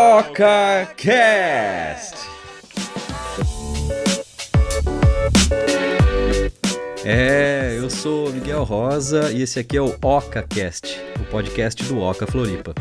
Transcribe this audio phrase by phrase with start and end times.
[0.00, 0.56] OcaCast!
[7.04, 12.26] É, eu sou Miguel Rosa e esse aqui é o OcaCast, o podcast do Oca
[12.26, 12.74] Floripa.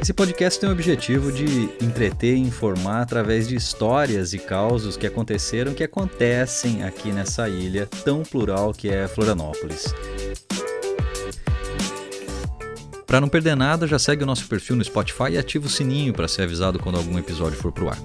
[0.00, 5.06] Esse podcast tem o objetivo de entreter e informar através de histórias e causos que
[5.06, 9.94] aconteceram, que acontecem aqui nessa ilha tão plural que é Florianópolis.
[13.12, 16.14] Para não perder nada, já segue o nosso perfil no Spotify e ativa o sininho
[16.14, 17.98] para ser avisado quando algum episódio for pro ar.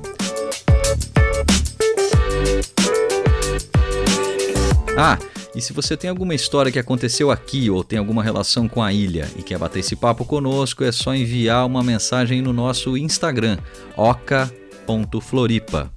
[4.98, 5.18] Ah,
[5.56, 8.92] e se você tem alguma história que aconteceu aqui ou tem alguma relação com a
[8.92, 13.60] ilha e quer bater esse papo conosco, é só enviar uma mensagem no nosso Instagram,
[13.96, 15.90] oca.floripa.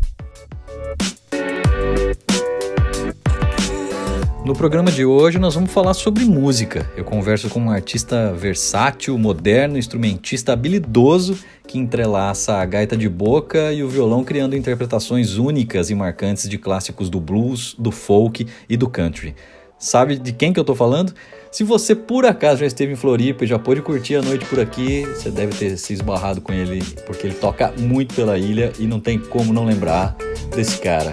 [4.42, 6.90] No programa de hoje nós vamos falar sobre música.
[6.96, 13.70] Eu converso com um artista versátil, moderno, instrumentista habilidoso que entrelaça a gaita de boca
[13.70, 18.76] e o violão criando interpretações únicas e marcantes de clássicos do blues, do folk e
[18.78, 19.36] do country.
[19.78, 21.14] Sabe de quem que eu tô falando?
[21.52, 24.58] Se você por acaso já esteve em Floripa e já pôde curtir a noite por
[24.58, 28.86] aqui, você deve ter se esbarrado com ele, porque ele toca muito pela ilha e
[28.86, 30.16] não tem como não lembrar
[30.54, 31.12] desse cara.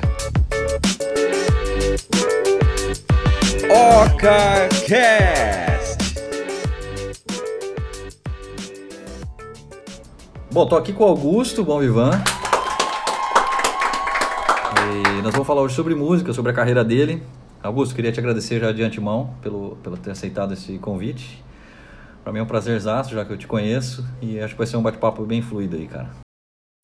[3.70, 5.18] OcaCast.
[10.50, 12.12] Bom, tô aqui com o Augusto, bom Vivan.
[15.18, 17.22] E nós vamos falar hoje sobre música, sobre a carreira dele.
[17.62, 21.44] Augusto, queria te agradecer já de antemão pelo, pelo ter aceitado esse convite.
[22.24, 24.78] Para mim é um prazerzaço, já que eu te conheço, e acho que vai ser
[24.78, 26.10] um bate-papo bem fluido aí, cara.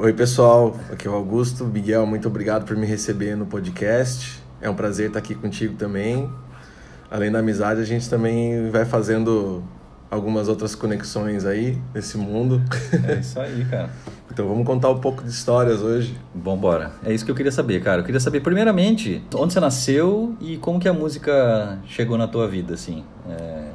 [0.02, 1.64] Oi, pessoal, aqui é o Augusto.
[1.64, 4.44] Miguel, muito obrigado por me receber no podcast.
[4.60, 6.30] É um prazer estar aqui contigo também
[7.14, 9.64] além da amizade, a gente também vai fazendo
[10.10, 12.60] algumas outras conexões aí nesse mundo.
[13.08, 13.92] É isso aí, cara.
[14.32, 16.18] então vamos contar um pouco de histórias hoje.
[16.34, 16.92] Vambora.
[17.06, 18.02] É isso que eu queria saber, cara.
[18.02, 22.48] Eu queria saber, primeiramente, onde você nasceu e como que a música chegou na tua
[22.48, 23.04] vida, assim.
[23.30, 23.68] É...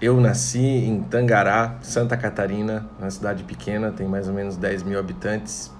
[0.00, 4.98] Eu nasci em Tangará, Santa Catarina, uma cidade pequena, tem mais ou menos 10 mil
[4.98, 5.70] habitantes.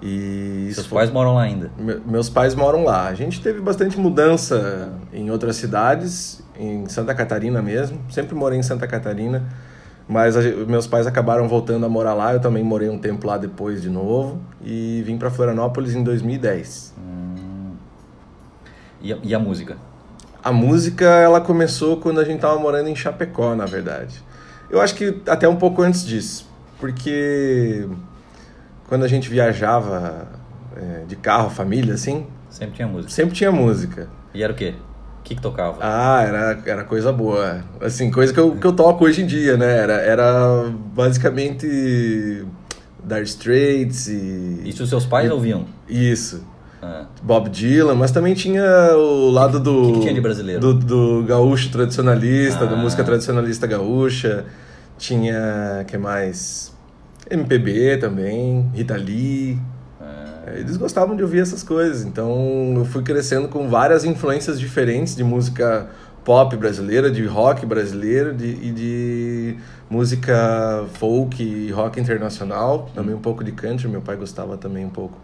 [0.00, 1.70] E Seus pais moram lá ainda?
[2.06, 3.06] meus pais moram lá.
[3.08, 7.98] A gente teve bastante mudança em outras cidades, em Santa Catarina mesmo.
[8.10, 9.44] Sempre morei em Santa Catarina,
[10.06, 12.34] mas a, meus pais acabaram voltando a morar lá.
[12.34, 16.94] Eu também morei um tempo lá depois de novo e vim para Florianópolis em 2010.
[16.98, 17.72] Hum.
[19.00, 19.76] E, a, e a música?
[20.44, 24.22] A música ela começou quando a gente tava morando em Chapecó, na verdade.
[24.70, 26.48] Eu acho que até um pouco antes disso,
[26.78, 27.86] porque
[28.88, 30.26] quando a gente viajava
[30.76, 32.26] é, de carro, família, assim.
[32.48, 33.12] Sempre tinha música.
[33.12, 34.08] Sempre tinha música.
[34.32, 34.74] E era o quê?
[35.20, 35.78] O que, que tocava?
[35.80, 37.64] Ah, era, era coisa boa.
[37.80, 39.76] Assim, coisa que eu, que eu toco hoje em dia, né?
[39.76, 41.66] Era, era basicamente
[43.02, 44.62] Dire Straits e...
[44.64, 45.66] Isso os seus pais e, ouviam?
[45.88, 46.44] Isso.
[46.80, 47.06] Ah.
[47.22, 48.62] Bob Dylan, mas também tinha
[48.94, 49.82] o lado do...
[49.82, 50.60] O que, que, tinha de brasileiro?
[50.60, 52.68] Do, do gaúcho tradicionalista, ah.
[52.68, 54.44] da música tradicionalista gaúcha.
[54.96, 56.75] Tinha, que mais?
[57.30, 59.58] MPB também, Rita Lee.
[60.00, 60.58] É.
[60.60, 65.24] Eles gostavam de ouvir essas coisas, então eu fui crescendo com várias influências diferentes de
[65.24, 65.88] música
[66.24, 69.56] pop brasileira, de rock brasileiro de, e de
[69.88, 74.90] música folk e rock internacional, também um pouco de country, meu pai gostava também um
[74.90, 75.16] pouco.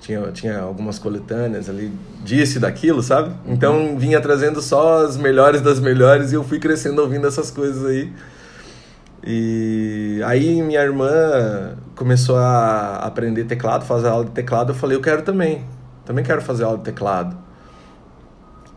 [0.00, 1.92] Tinha, tinha algumas coletâneas ali,
[2.24, 3.34] disse daquilo, sabe?
[3.46, 7.84] Então vinha trazendo só as melhores das melhores e eu fui crescendo ouvindo essas coisas
[7.84, 8.10] aí.
[9.24, 14.72] E aí minha irmã começou a aprender teclado, fazer aula de teclado.
[14.72, 15.64] Eu falei, eu quero também.
[16.04, 17.36] Também quero fazer aula de teclado.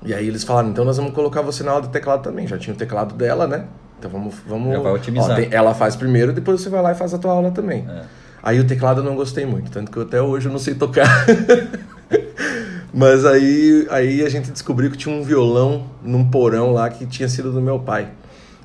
[0.05, 2.45] E aí eles falaram, então nós vamos colocar você na aula de teclado também.
[2.45, 3.65] Já tinha o teclado dela, né?
[3.97, 4.35] Então vamos.
[4.45, 4.73] vamos...
[4.73, 5.31] Já vai otimizar.
[5.31, 7.87] Ó, tem, ela faz primeiro, depois você vai lá e faz a tua aula também.
[7.89, 8.03] É.
[8.43, 11.07] Aí o teclado eu não gostei muito, tanto que até hoje eu não sei tocar.
[12.93, 17.29] Mas aí, aí a gente descobriu que tinha um violão num porão lá que tinha
[17.29, 18.09] sido do meu pai.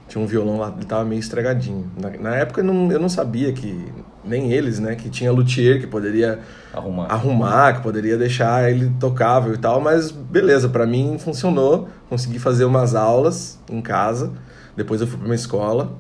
[0.09, 1.91] Tinha um violão lá, ele tava meio estragadinho.
[2.01, 3.93] Na, na época eu não, eu não sabia que,
[4.25, 6.41] nem eles, né, que tinha luthier que poderia
[6.73, 7.07] arrumar.
[7.07, 11.89] arrumar, que poderia deixar ele tocável e tal, mas beleza, para mim funcionou.
[12.09, 14.33] Consegui fazer umas aulas em casa.
[14.75, 15.93] Depois eu fui para uma escola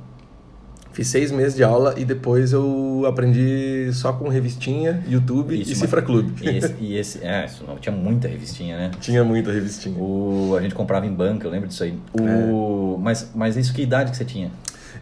[0.98, 5.76] Fiz seis meses de aula e depois eu aprendi só com revistinha, YouTube isso, e
[5.76, 6.34] Cifra Clube.
[6.42, 8.90] E esse, e esse, é, isso não, tinha muita revistinha, né?
[8.98, 9.96] Tinha muita revistinha.
[9.96, 11.96] O, a gente comprava em banca, eu lembro disso aí.
[12.12, 13.00] O, é.
[13.00, 14.50] mas, mas isso que idade que você tinha?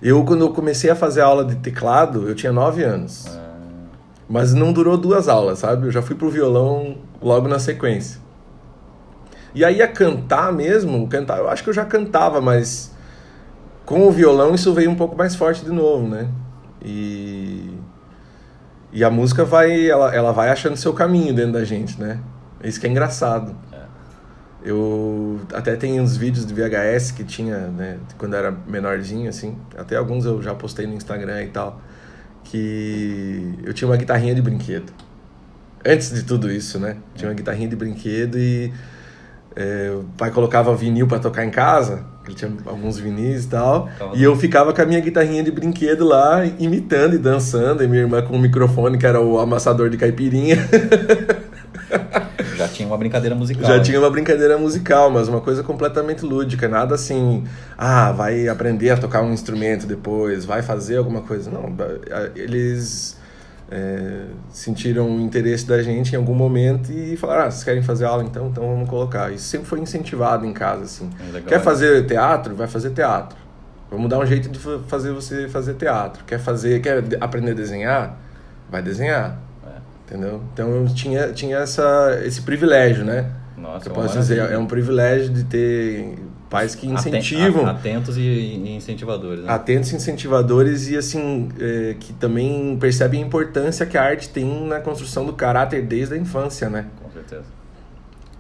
[0.03, 3.25] Eu, quando eu comecei a fazer aula de teclado, eu tinha nove anos.
[3.29, 3.55] Ah.
[4.29, 5.87] Mas não durou duas aulas, sabe?
[5.87, 8.21] Eu já fui pro violão logo na sequência.
[9.55, 12.95] E aí a cantar mesmo, cantar, eu acho que eu já cantava, mas
[13.87, 16.29] com o violão isso veio um pouco mais forte de novo, né?
[16.85, 17.73] E,
[18.93, 22.21] e a música vai, ela, ela vai achando seu caminho dentro da gente, né?
[22.63, 23.55] Isso que é engraçado.
[23.73, 23.85] É.
[24.65, 29.57] Eu até tenho uns vídeos de VHS que tinha, né, quando era menorzinho, assim.
[29.79, 31.81] Até alguns eu já postei no Instagram e tal.
[32.43, 34.93] Que eu tinha uma guitarrinha de brinquedo.
[35.85, 36.97] Antes de tudo isso, né?
[37.15, 38.73] Tinha uma guitarrinha de brinquedo e
[39.55, 43.89] é, o pai colocava vinil para tocar em casa, ele tinha alguns vinis e tal,
[44.15, 48.03] e eu ficava com a minha guitarrinha de brinquedo lá, imitando e dançando, e minha
[48.03, 50.57] irmã com o microfone, que era o amassador de caipirinha.
[52.57, 53.65] Já tinha uma brincadeira musical.
[53.65, 56.67] Já tinha uma brincadeira musical, mas uma coisa completamente lúdica.
[56.69, 57.45] Nada assim,
[57.77, 61.51] ah, vai aprender a tocar um instrumento depois, vai fazer alguma coisa.
[61.51, 61.75] Não,
[62.35, 63.17] eles
[63.71, 68.05] é, sentiram o interesse da gente em algum momento e falaram, ah, vocês querem fazer
[68.05, 68.49] aula então?
[68.49, 69.33] Então vamos colocar.
[69.33, 71.11] Isso sempre foi incentivado em casa, assim.
[71.21, 72.55] É legal, Quer fazer teatro?
[72.55, 73.37] Vai fazer teatro.
[73.91, 76.25] Vamos dar um jeito de fazer você fazer teatro.
[76.25, 78.19] Quer fazer, quer aprender a desenhar?
[78.71, 79.39] Vai desenhar.
[80.07, 80.41] Entendeu?
[80.53, 83.29] Então eu tinha, tinha essa, esse privilégio, né?
[83.59, 86.17] Nossa, eu posso dizer, é um privilégio de ter
[86.57, 87.67] pais que incentivam.
[87.67, 89.45] Atentos e incentivadores.
[89.45, 89.53] Né?
[89.53, 94.67] Atentos e incentivadores e assim, é, que também percebem a importância que a arte tem
[94.67, 96.87] na construção do caráter desde a infância, né?
[97.03, 97.45] Com certeza.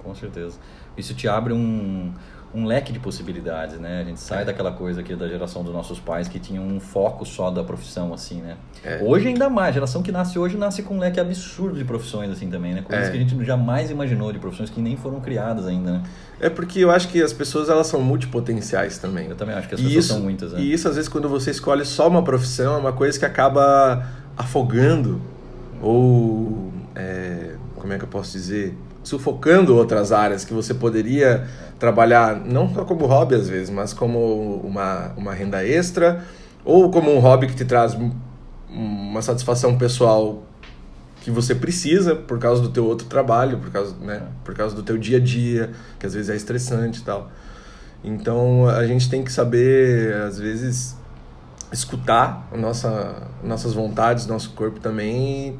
[0.02, 0.56] Com certeza.
[0.96, 2.12] Isso te abre um,
[2.56, 4.00] um leque de possibilidades, né?
[4.00, 4.44] A gente sai é.
[4.46, 8.14] daquela coisa aqui da geração dos nossos pais que tinha um foco só da profissão,
[8.14, 8.56] assim, né?
[8.82, 8.98] É.
[9.02, 12.30] Hoje ainda mais, a geração que nasce hoje nasce com um leque absurdo de profissões,
[12.30, 12.80] assim, também, né?
[12.80, 13.10] Coisas é.
[13.10, 16.02] que a gente jamais imaginou, de profissões que nem foram criadas ainda, né?
[16.40, 19.28] É porque eu acho que as pessoas, elas são multipotenciais também.
[19.28, 20.60] Eu também acho que as pessoas isso, são muitas, né?
[20.60, 24.08] E isso, às vezes, quando você escolhe só uma profissão, é uma coisa que acaba
[24.34, 25.20] afogando
[25.82, 26.72] ou...
[26.94, 28.74] É, como é que eu posso dizer?
[29.06, 31.46] Sufocando outras áreas que você poderia
[31.78, 36.24] trabalhar não só como hobby às vezes, mas como uma, uma renda extra
[36.64, 37.96] ou como um hobby que te traz
[38.68, 40.42] uma satisfação pessoal
[41.20, 44.82] que você precisa por causa do teu outro trabalho, por causa, né, por causa do
[44.82, 45.70] teu dia a dia,
[46.00, 47.30] que às vezes é estressante e tal.
[48.02, 50.96] Então a gente tem que saber, às vezes,
[51.72, 55.56] escutar nossa, nossas vontades, nosso corpo também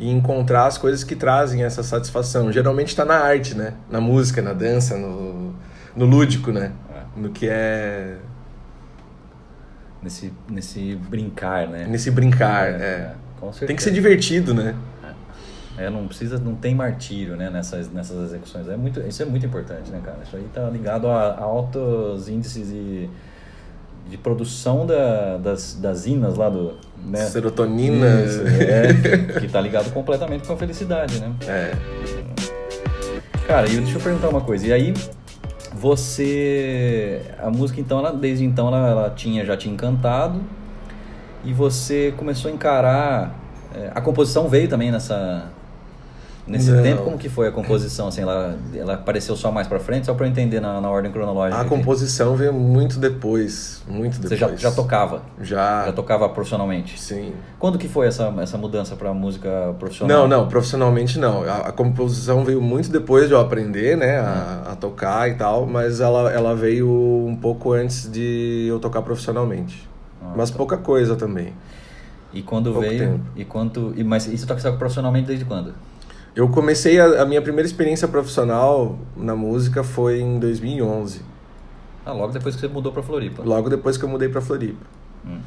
[0.00, 2.50] e encontrar as coisas que trazem essa satisfação.
[2.50, 3.74] Geralmente está na arte, né?
[3.90, 5.54] Na música, na dança, no,
[5.94, 6.72] no lúdico, né?
[6.90, 7.20] É.
[7.20, 8.16] No que é
[10.02, 11.86] nesse nesse brincar, né?
[11.86, 12.82] Nesse brincar, é.
[12.82, 13.14] é.
[13.38, 13.66] Com certeza.
[13.66, 14.74] Tem que ser divertido, né?
[15.76, 15.84] É.
[15.84, 18.68] é, não precisa, não tem martírio, né, nessas, nessas execuções.
[18.68, 20.18] É muito, isso é muito importante, né, cara?
[20.26, 23.08] Isso aí tá ligado a, a altos índices de,
[24.08, 26.74] de produção da, das, das inas lá do,
[27.04, 27.26] né?
[27.26, 28.22] Serotonina.
[28.22, 31.32] Isso, é, que tá ligado completamente com a felicidade, né?
[31.46, 31.72] É.
[33.46, 34.66] Cara, e deixa eu perguntar uma coisa.
[34.66, 34.94] E aí,
[35.72, 37.22] você.
[37.38, 40.40] A música, então, ela, desde então, ela, ela tinha, já tinha encantado.
[41.44, 43.38] E você começou a encarar.
[43.74, 45.50] É, a composição veio também nessa,
[46.46, 46.82] Nesse não.
[46.82, 48.08] tempo, como que foi a composição?
[48.08, 51.12] Assim, ela, ela apareceu só mais para frente, só para eu entender na, na ordem
[51.12, 51.56] cronológica?
[51.56, 51.70] A aqui.
[51.70, 54.30] composição veio muito depois, muito depois.
[54.30, 55.22] Você já, já tocava?
[55.40, 55.86] Já.
[55.86, 57.00] Já tocava profissionalmente?
[57.00, 57.34] Sim.
[57.58, 60.18] Quando que foi essa, essa mudança para música profissional?
[60.18, 61.42] Não, não, profissionalmente não.
[61.42, 64.72] A, a, composição veio muito depois de eu aprender, né, a, hum.
[64.72, 69.88] a, tocar e tal, mas ela, ela veio um pouco antes de eu tocar profissionalmente.
[70.22, 70.56] Ah, mas tá.
[70.56, 71.52] pouca coisa também.
[72.32, 73.12] E quando Pouco veio?
[73.12, 73.24] Tempo.
[73.36, 73.92] E quanto?
[73.96, 75.74] E, mas isso toca profissionalmente desde quando?
[76.34, 81.22] Eu comecei a, a, minha primeira experiência profissional na música foi em 2011.
[82.04, 83.42] Ah, logo depois que você mudou para Floripa.
[83.42, 84.86] Logo depois que eu mudei para Floripa.
[85.24, 85.40] Uhum.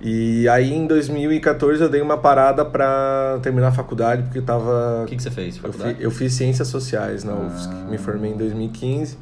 [0.00, 5.02] E aí em 2014 eu dei uma parada para terminar a faculdade porque eu tava
[5.04, 5.58] O que que você fez?
[5.58, 5.90] Faculdade?
[5.92, 7.68] Eu, fi, eu fiz ciências sociais na UFSC.
[7.70, 7.86] Ah.
[7.88, 9.18] Me formei em 2015.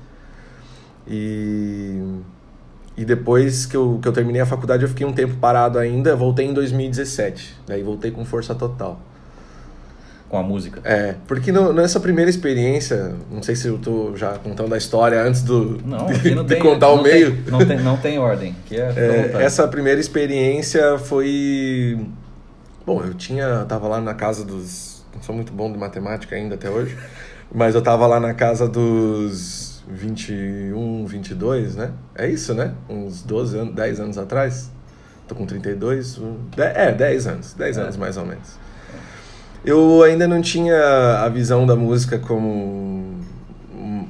[1.06, 2.20] E
[2.96, 6.14] e depois que eu, que eu terminei a faculdade eu fiquei um tempo parado ainda,
[6.14, 7.56] voltei em 2017.
[7.66, 9.00] Daí voltei com força total
[10.30, 10.80] com a música.
[10.84, 15.20] É, porque no, nessa primeira experiência, não sei se eu tô já contando a história
[15.20, 17.36] antes do não, de, não de tem, contar o meio.
[17.42, 18.54] Tem, não, tem, não tem ordem.
[18.64, 21.98] Que é, é essa primeira experiência foi...
[22.86, 23.64] Bom, eu tinha...
[23.68, 25.04] tava lá na casa dos...
[25.12, 26.96] Não sou muito bom de matemática ainda até hoje,
[27.52, 31.90] mas eu tava lá na casa dos 21, 22, né?
[32.14, 32.72] É isso, né?
[32.88, 34.70] Uns 12 anos, 10 anos atrás.
[35.26, 36.20] Tô com 32,
[36.56, 37.80] é, 10 anos, 10 é.
[37.82, 38.69] anos mais ou menos.
[39.64, 43.18] Eu ainda não tinha a visão da música como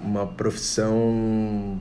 [0.05, 1.79] uma profissão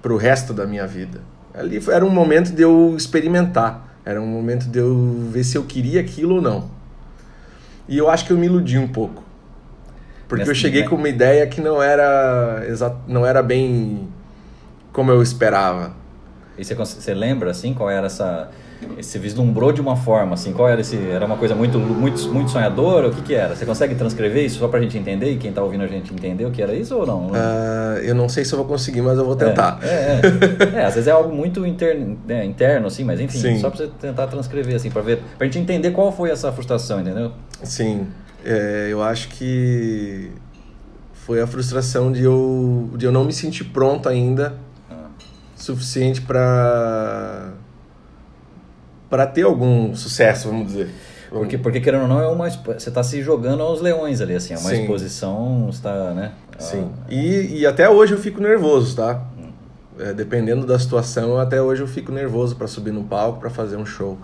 [0.00, 1.20] pro resto da minha vida.
[1.52, 5.64] Ali era um momento de eu experimentar, era um momento de eu ver se eu
[5.64, 6.70] queria aquilo ou não.
[7.88, 9.22] E eu acho que eu me iludi um pouco.
[10.28, 12.62] Porque eu cheguei com uma ideia que não era,
[13.06, 14.08] não era bem
[14.92, 15.94] como eu esperava.
[16.56, 18.50] E você, você lembra, assim, qual era essa...
[18.96, 20.96] Você vislumbrou de uma forma, assim, qual era esse...
[20.96, 23.08] Era uma coisa muito, muito, muito sonhadora?
[23.08, 23.54] O que que era?
[23.54, 26.44] Você consegue transcrever isso só pra gente entender e quem tá ouvindo a gente entender
[26.44, 27.26] o que era isso ou não?
[27.28, 29.78] Uh, eu não sei se eu vou conseguir, mas eu vou tentar.
[29.82, 30.20] É, é,
[30.76, 30.80] é.
[30.80, 33.58] é às vezes é algo muito interno, né, interno assim, mas enfim, Sim.
[33.58, 37.00] só pra você tentar transcrever, assim, pra, ver, pra gente entender qual foi essa frustração,
[37.00, 37.32] entendeu?
[37.62, 38.06] Sim,
[38.44, 40.30] é, eu acho que
[41.24, 44.54] foi a frustração de eu, de eu não me sentir pronto ainda
[44.90, 45.06] ah.
[45.56, 47.54] suficiente para
[49.14, 50.88] para ter algum sucesso, vamos dizer.
[51.30, 54.54] Porque, porque querendo ou não, é uma, você está se jogando aos leões ali, assim,
[54.54, 54.80] é uma Sim.
[54.80, 56.32] exposição, está, né?
[56.58, 56.90] Sim.
[56.92, 59.22] Ah, e, e até hoje eu fico nervoso, tá?
[59.38, 59.52] Hum.
[60.00, 63.76] É, dependendo da situação, até hoje eu fico nervoso para subir no palco, para fazer
[63.76, 64.18] um show.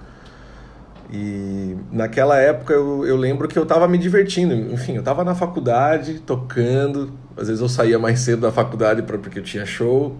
[1.08, 4.52] E naquela época eu, eu lembro que eu estava me divertindo.
[4.74, 7.12] Enfim, eu estava na faculdade, tocando.
[7.36, 10.16] Às vezes eu saía mais cedo da faculdade porque eu tinha show.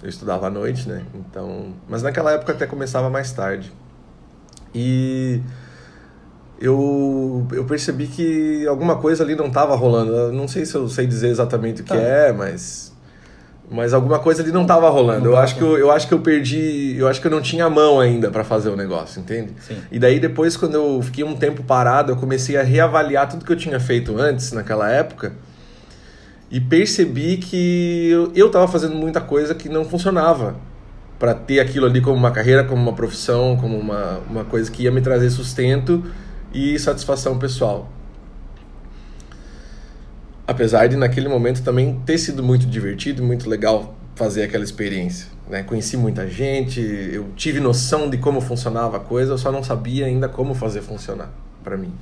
[0.00, 1.02] Eu estudava à noite, né?
[1.12, 3.72] Então, mas naquela época até começava mais tarde.
[4.78, 5.40] E
[6.60, 10.12] eu, eu percebi que alguma coisa ali não estava rolando.
[10.12, 11.96] Eu não sei se eu sei dizer exatamente o que tá.
[11.96, 12.88] é, mas
[13.70, 15.26] mas alguma coisa ali não estava rolando.
[15.26, 17.42] Não eu acho que eu, eu acho que eu perdi, eu acho que eu não
[17.42, 19.52] tinha mão ainda para fazer o negócio, entende?
[19.60, 19.76] Sim.
[19.92, 23.52] E daí depois quando eu fiquei um tempo parado, eu comecei a reavaliar tudo que
[23.52, 25.32] eu tinha feito antes naquela época
[26.50, 30.56] e percebi que eu, eu tava fazendo muita coisa que não funcionava
[31.18, 34.84] para ter aquilo ali como uma carreira, como uma profissão, como uma, uma coisa que
[34.84, 36.04] ia me trazer sustento
[36.52, 37.90] e satisfação pessoal
[40.48, 45.28] apesar de naquele momento também ter sido muito divertido muito legal fazer aquela experiência.
[45.48, 45.62] Né?
[45.62, 50.06] Conheci muita gente, eu tive noção de como funcionava a coisa, eu só não sabia
[50.06, 51.30] ainda como fazer funcionar
[51.62, 51.92] para mim.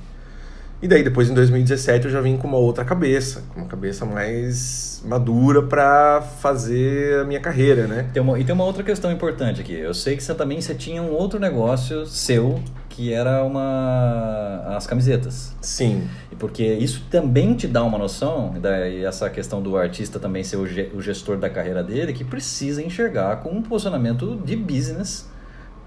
[0.81, 4.05] E daí depois em 2017 eu já vim com uma outra cabeça, com uma cabeça
[4.05, 8.09] mais madura para fazer a minha carreira, né?
[8.13, 9.73] Tem uma, e tem uma outra questão importante aqui.
[9.73, 14.87] Eu sei que você também você tinha um outro negócio seu que era uma as
[14.87, 15.55] camisetas.
[15.61, 16.07] Sim.
[16.31, 18.53] E porque isso também te dá uma noção,
[18.91, 23.37] e essa questão do artista também ser o gestor da carreira dele, que precisa enxergar
[23.37, 25.29] com um posicionamento de business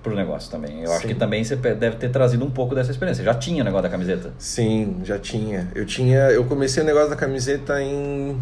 [0.02, 0.80] pro negócio também.
[0.80, 0.94] Eu Sim.
[0.94, 3.22] acho que também você deve ter trazido um pouco dessa experiência.
[3.22, 4.32] Já tinha o negócio da camiseta?
[4.38, 5.70] Sim, já tinha.
[5.74, 8.38] Eu tinha, eu comecei o negócio da camiseta em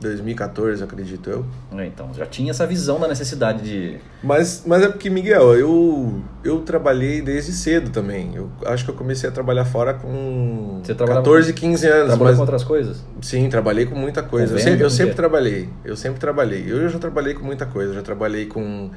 [0.00, 1.46] 2014, acredito eu.
[1.78, 3.98] É, então, já tinha essa visão da necessidade de.
[4.22, 8.32] Mas, mas é porque, Miguel, eu, eu trabalhei desde cedo também.
[8.34, 12.06] Eu acho que eu comecei a trabalhar fora com Você 14, 15 anos.
[12.06, 12.36] Trabalhou mas...
[12.36, 13.02] com outras coisas?
[13.22, 14.54] Sim, trabalhei com muita coisa.
[14.54, 15.68] eu sempre, eu sempre trabalhei.
[15.84, 16.64] Eu sempre trabalhei.
[16.68, 17.90] Eu já trabalhei com muita coisa.
[17.90, 18.90] Eu já trabalhei com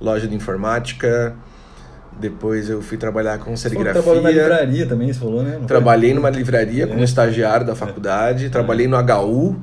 [0.00, 1.34] loja de informática.
[2.18, 3.94] Depois eu fui trabalhar com serigrafia.
[3.94, 5.56] Você trabalhou na livraria também, você falou, né?
[5.58, 6.16] Não trabalhei foi?
[6.16, 6.86] numa livraria é.
[6.86, 8.46] como estagiário da faculdade.
[8.46, 8.48] É.
[8.48, 9.56] Trabalhei no HU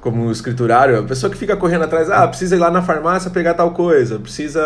[0.00, 3.54] como escriturário, a pessoa que fica correndo atrás, ah, precisa ir lá na farmácia pegar
[3.54, 4.62] tal coisa, precisa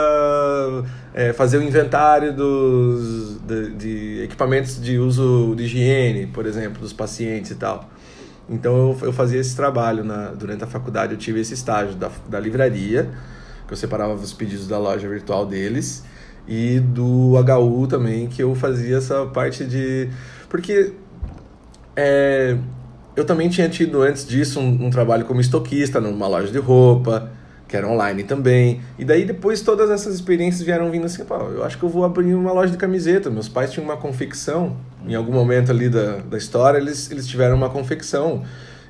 [1.15, 6.93] é, fazer o inventário dos, de, de, equipamentos de uso de higiene, por exemplo, dos
[6.93, 7.89] pacientes e tal.
[8.49, 12.11] Então eu, eu fazia esse trabalho na, durante a faculdade, eu tive esse estágio da,
[12.29, 13.09] da livraria,
[13.73, 16.05] que eu separava os pedidos da loja virtual deles,
[16.47, 20.11] e do HU também, que eu fazia essa parte de.
[20.49, 20.93] Porque
[21.97, 22.57] é,
[23.17, 27.31] eu também tinha tido antes disso um, um, trabalho como estoquista numa loja de roupa,
[27.67, 28.83] que era online também.
[28.99, 32.05] E daí depois todas essas experiências vieram vindo assim, pô, eu acho que eu vou
[32.05, 33.31] abrir uma loja de camiseta.
[33.31, 34.77] Meus pais tinham uma confecção,
[35.07, 38.43] em algum momento ali da, da história eles, eles tiveram uma confecção.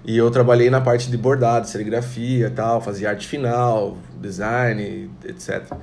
[0.05, 5.75] E eu trabalhei na parte de bordado, serigrafia tal, fazia arte final, design, etc.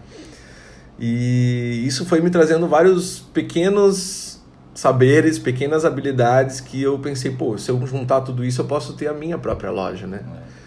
[1.00, 4.42] E isso foi me trazendo vários pequenos
[4.74, 9.08] saberes, pequenas habilidades que eu pensei, pô, se eu juntar tudo isso, eu posso ter
[9.08, 10.22] a minha própria loja, né?
[10.46, 10.60] É.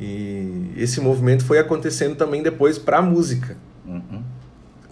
[0.00, 3.56] E esse movimento foi acontecendo também depois para a música.
[3.86, 4.22] Uhum.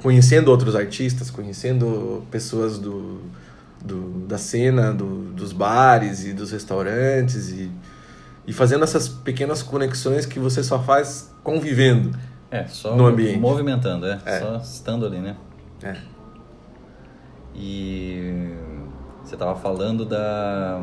[0.03, 3.21] Conhecendo outros artistas, conhecendo pessoas do,
[3.85, 7.71] do da cena, do, dos bares e dos restaurantes e,
[8.47, 12.17] e fazendo essas pequenas conexões que você só faz convivendo
[12.51, 13.39] é, só no ambiente.
[13.39, 14.41] movimentando, é, é.
[14.41, 15.37] só estando ali, né?
[15.83, 15.97] É.
[17.55, 18.53] E
[19.25, 20.81] você estava falando da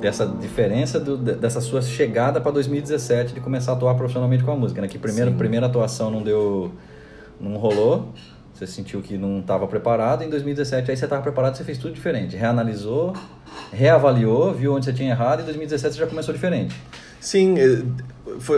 [0.00, 4.56] dessa diferença do, dessa sua chegada para 2017 de começar a atuar profissionalmente com a
[4.56, 4.88] música, né?
[4.88, 6.72] Que primeira primeira atuação não deu
[7.40, 8.12] não rolou,
[8.66, 11.92] você sentiu que não estava preparado, em 2017 aí você estava preparado, você fez tudo
[11.92, 13.14] diferente, reanalisou,
[13.72, 16.74] reavaliou, viu onde você tinha errado e em 2017 você já começou diferente.
[17.20, 17.82] Sim, é,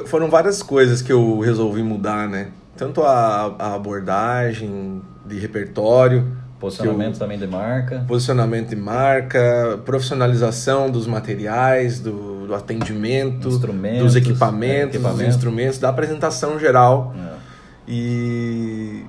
[0.06, 2.48] foram várias coisas que eu resolvi mudar, né?
[2.76, 6.26] Tanto a, a abordagem de repertório,
[6.58, 8.04] Posicionamento eu, também de marca.
[8.08, 13.56] Posicionamento de marca, profissionalização dos materiais, do, do atendimento, dos
[14.16, 17.14] equipamentos, é, equipamentos, dos instrumentos, da apresentação geral.
[17.18, 17.34] É.
[17.86, 19.04] E,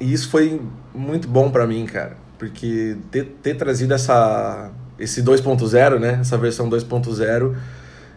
[0.00, 0.60] e isso foi
[0.94, 6.70] muito bom para mim, cara, porque ter, ter trazido essa esse 2.0, né, essa versão
[6.70, 7.56] 2.0,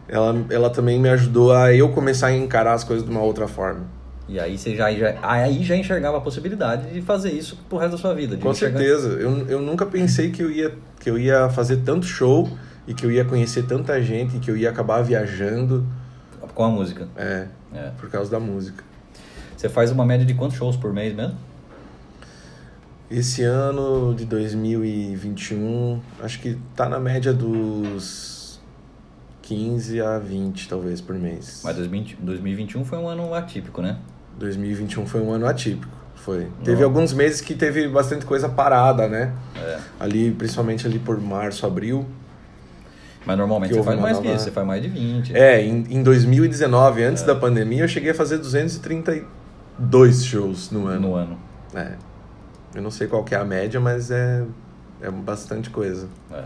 [0.08, 3.48] ela, ela também me ajudou a eu começar a encarar as coisas de uma outra
[3.48, 3.98] forma.
[4.30, 7.94] E aí você já, já, aí já enxergava a possibilidade de fazer isso pro resto
[7.94, 8.36] da sua vida.
[8.38, 8.80] Com enxergar...
[8.80, 9.10] certeza.
[9.10, 12.50] Eu, eu nunca pensei que eu, ia, que eu ia fazer tanto show
[12.86, 15.86] e que eu ia conhecer tanta gente e que eu ia acabar viajando.
[16.54, 17.08] Com a música.
[17.16, 17.92] É, é.
[17.98, 18.84] por causa da música.
[19.56, 21.38] Você faz uma média de quantos shows por mês mesmo?
[23.10, 28.60] Esse ano de 2021, acho que tá na média dos
[29.44, 31.62] 15 a 20, talvez, por mês.
[31.64, 33.98] Mas 2021 foi um ano atípico, né?
[34.38, 35.96] 2021 foi um ano atípico.
[36.16, 36.48] Foi.
[36.66, 39.34] Teve alguns meses que teve bastante coisa parada, né?
[39.56, 39.80] É.
[39.98, 42.06] Ali, principalmente ali por março, abril.
[43.26, 44.30] Mas normalmente você faz mais nova...
[44.30, 45.34] que você faz mais de 20.
[45.34, 47.26] É, em, em 2019, antes é.
[47.26, 51.08] da pandemia, eu cheguei a fazer 232 shows no ano.
[51.08, 51.38] No ano.
[51.74, 51.94] É.
[52.76, 54.46] Eu não sei qual que é a média, mas é,
[55.02, 56.08] é bastante coisa.
[56.32, 56.46] É.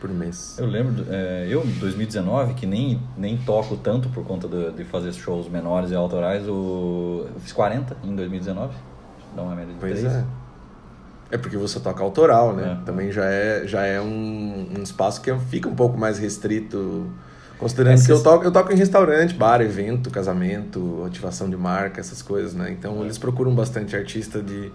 [0.00, 0.58] Por mês.
[0.58, 4.84] Eu lembro, é, eu em 2019, que nem, nem toco tanto por conta de, de
[4.84, 8.74] fazer shows menores e autorais, o, eu fiz 40 em 2019.
[9.36, 10.14] Dá uma média de pois 3.
[10.14, 10.24] é.
[11.32, 12.78] É porque você toca autoral, né?
[12.80, 12.84] É.
[12.84, 17.08] Também já é, já é um, um espaço que fica um pouco mais restrito.
[17.60, 22.22] Considerando que eu toco, eu toco em restaurante, bar, evento, casamento, ativação de marca, essas
[22.22, 22.70] coisas, né?
[22.70, 24.72] Então eles procuram bastante artista de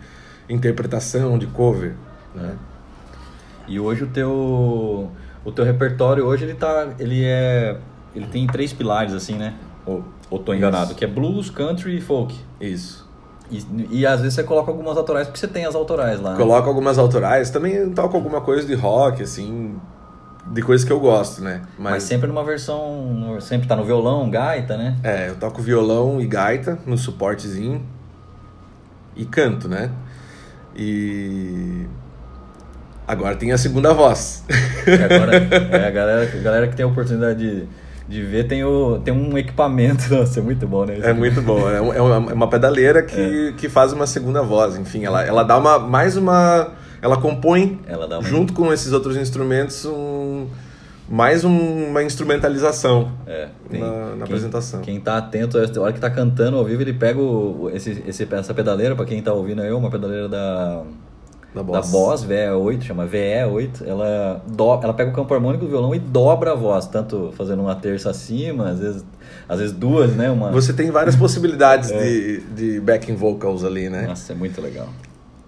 [0.47, 1.95] interpretação, de cover,
[2.35, 2.53] né?
[3.67, 5.09] E hoje o teu
[5.43, 7.75] o teu repertório hoje ele tá ele é
[8.15, 9.55] ele tem três pilares assim, né?
[9.83, 10.95] Ou, ou tô enganado, Isso.
[10.95, 12.35] que é blues, country e folk.
[12.61, 13.09] Isso.
[13.49, 16.31] E, e às vezes você coloca algumas autorais, porque você tem as autorais lá.
[16.31, 16.37] Né?
[16.37, 19.75] Coloco algumas autorais, também toco alguma coisa de rock, assim,
[20.47, 21.61] de coisas que eu gosto, né?
[21.77, 24.95] Mas, Mas sempre numa versão, sempre tá no violão, gaita, né?
[25.03, 27.85] É, eu toco violão e gaita no suportezinho
[29.15, 29.91] e canto, né?
[30.75, 31.85] E
[33.07, 34.43] agora tem a segunda voz.
[34.85, 37.67] agora, é, a galera, a galera que tem a oportunidade de
[38.07, 40.07] de ver, tem, o, tem um equipamento.
[40.13, 40.99] Nossa, é muito bom, né?
[41.01, 41.69] É muito bom.
[41.69, 43.51] É, é uma, é uma pedaleira que, é.
[43.53, 44.77] que faz uma segunda voz.
[44.77, 46.71] Enfim, ela, ela dá uma, mais uma.
[47.05, 48.23] Ela compõe, ela uma...
[48.23, 50.47] junto com esses outros instrumentos, um,
[51.07, 54.81] mais um, uma instrumentalização é, tem, na, na quem, apresentação.
[54.81, 58.27] Quem tá atento, a hora que tá cantando ao vivo, ele pega o, esse, esse,
[58.33, 60.81] essa pedaleira, para quem tá ouvindo aí, uma pedaleira da
[61.53, 61.85] da Boss.
[61.85, 65.99] Da Boss VE8, chama VE8, ela, do, ela pega o campo harmônico do violão e
[65.99, 69.05] dobra a voz, tanto fazendo uma terça acima, às vezes,
[69.47, 70.31] às vezes duas, né?
[70.31, 70.51] Uma...
[70.51, 72.03] Você tem várias possibilidades é.
[72.03, 74.07] de, de backing vocals ali, né?
[74.07, 74.89] Nossa, é muito legal.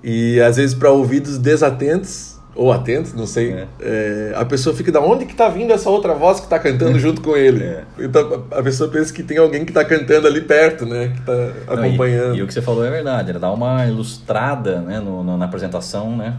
[0.03, 3.67] E às vezes para ouvidos desatentos, ou atentos, não sei, é.
[3.79, 6.97] É, a pessoa fica da onde que tá vindo essa outra voz que tá cantando
[6.99, 7.63] junto com ele.
[7.63, 7.83] É.
[7.99, 11.13] Então a pessoa pensa que tem alguém que tá cantando ali perto, né?
[11.15, 11.33] Que tá
[11.75, 12.36] não, acompanhando.
[12.36, 15.38] E, e, o que você falou é verdade, ele dá uma ilustrada né, no, no
[15.38, 16.36] na apresentação, né?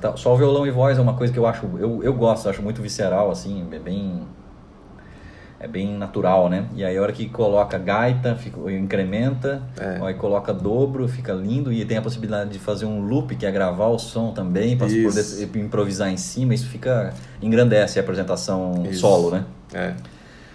[0.00, 2.48] Tá, só o violão e voz é uma coisa que eu acho, eu, eu gosto,
[2.48, 4.22] acho muito visceral, assim, é bem
[5.58, 6.66] é bem natural, né?
[6.74, 9.98] E aí a hora que coloca gaita, fica, incrementa, é.
[10.02, 13.50] aí coloca dobro, fica lindo e tem a possibilidade de fazer um loop, que é
[13.50, 19.00] gravar o som também, para poder improvisar em cima, isso fica engrandece a apresentação isso.
[19.00, 19.44] solo, né?
[19.72, 19.94] É.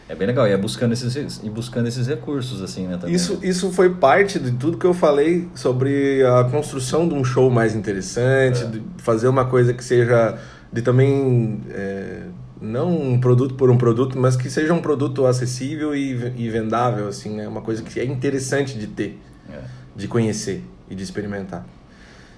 [0.07, 2.97] É bem legal, e é buscando esses, e buscando esses recursos, assim, né?
[2.97, 7.23] Também, isso, isso foi parte de tudo que eu falei sobre a construção de um
[7.23, 8.67] show mais interessante, é.
[8.67, 10.37] de fazer uma coisa que seja
[10.71, 12.23] de também é,
[12.61, 17.07] não um produto por um produto, mas que seja um produto acessível e, e vendável,
[17.07, 17.47] assim, né?
[17.47, 19.19] Uma coisa que é interessante de ter,
[19.49, 19.59] é.
[19.95, 21.65] de conhecer e de experimentar.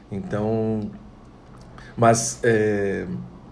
[0.10, 0.90] Então,
[1.98, 3.06] mas é,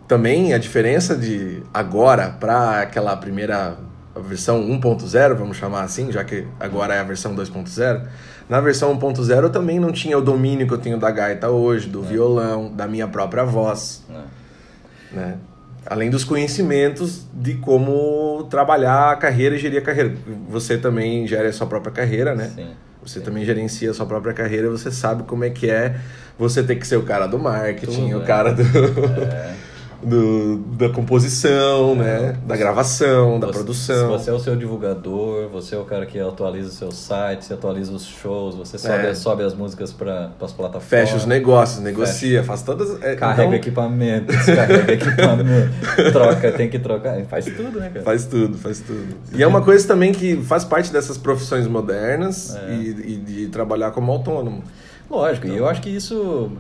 [0.08, 3.78] também a diferença de agora para aquela primeira
[4.16, 8.08] versão 1.0, vamos chamar assim, já que agora é a versão 2.0.
[8.48, 11.90] Na versão 1.0 eu também não tinha o domínio que eu tenho da gaita hoje,
[11.90, 12.08] do é.
[12.08, 14.04] violão, da minha própria voz.
[14.10, 15.16] É.
[15.16, 15.38] Né?
[15.91, 20.13] Além dos conhecimentos de como trabalhar a carreira e gerir a carreira.
[20.47, 22.49] Você também gera a sua própria carreira, né?
[22.56, 22.69] Sim.
[23.04, 23.25] Você sim.
[23.25, 25.97] também gerencia a sua própria carreira, você sabe como é que é
[26.39, 28.62] você ter que ser o cara do marketing, Tudo, o cara do.
[28.63, 29.54] É.
[30.04, 32.38] do, da composição, né?
[32.46, 34.10] Da gravação, da produção.
[34.10, 37.54] Você é o seu divulgador, você é o cara que atualiza o seu site, você
[37.54, 39.14] atualiza os shows, você sobe, é.
[39.14, 40.84] sobe as músicas para as plataformas.
[40.90, 42.44] Fecha os negócios, negocia, Fecha.
[42.44, 43.02] faz todas.
[43.02, 43.54] É, carrega então...
[43.54, 47.22] equipamento, descarrega equipamento, troca, tem que trocar.
[47.26, 48.04] Faz tudo, né, cara?
[48.04, 49.16] Faz tudo, faz tudo.
[49.34, 52.74] E é uma coisa também que faz parte dessas profissões modernas é.
[52.74, 54.64] e, e de trabalhar como autônomo.
[55.10, 55.58] Lógico, então...
[55.58, 56.52] e eu acho que isso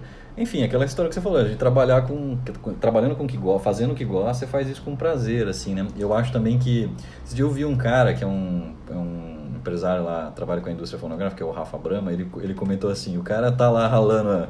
[0.41, 2.37] enfim, aquela história que você falou, de trabalhar com,
[2.79, 5.73] trabalhando com o que gosta, fazendo o que gosta, você faz isso com prazer, assim,
[5.73, 5.87] né?
[5.97, 6.89] Eu acho também que,
[7.25, 10.69] esse dia eu vi um cara que é um, é um empresário lá, trabalha com
[10.69, 13.69] a indústria fonográfica, que é o Rafa Brama, ele, ele comentou assim, o cara tá
[13.69, 14.49] lá ralando há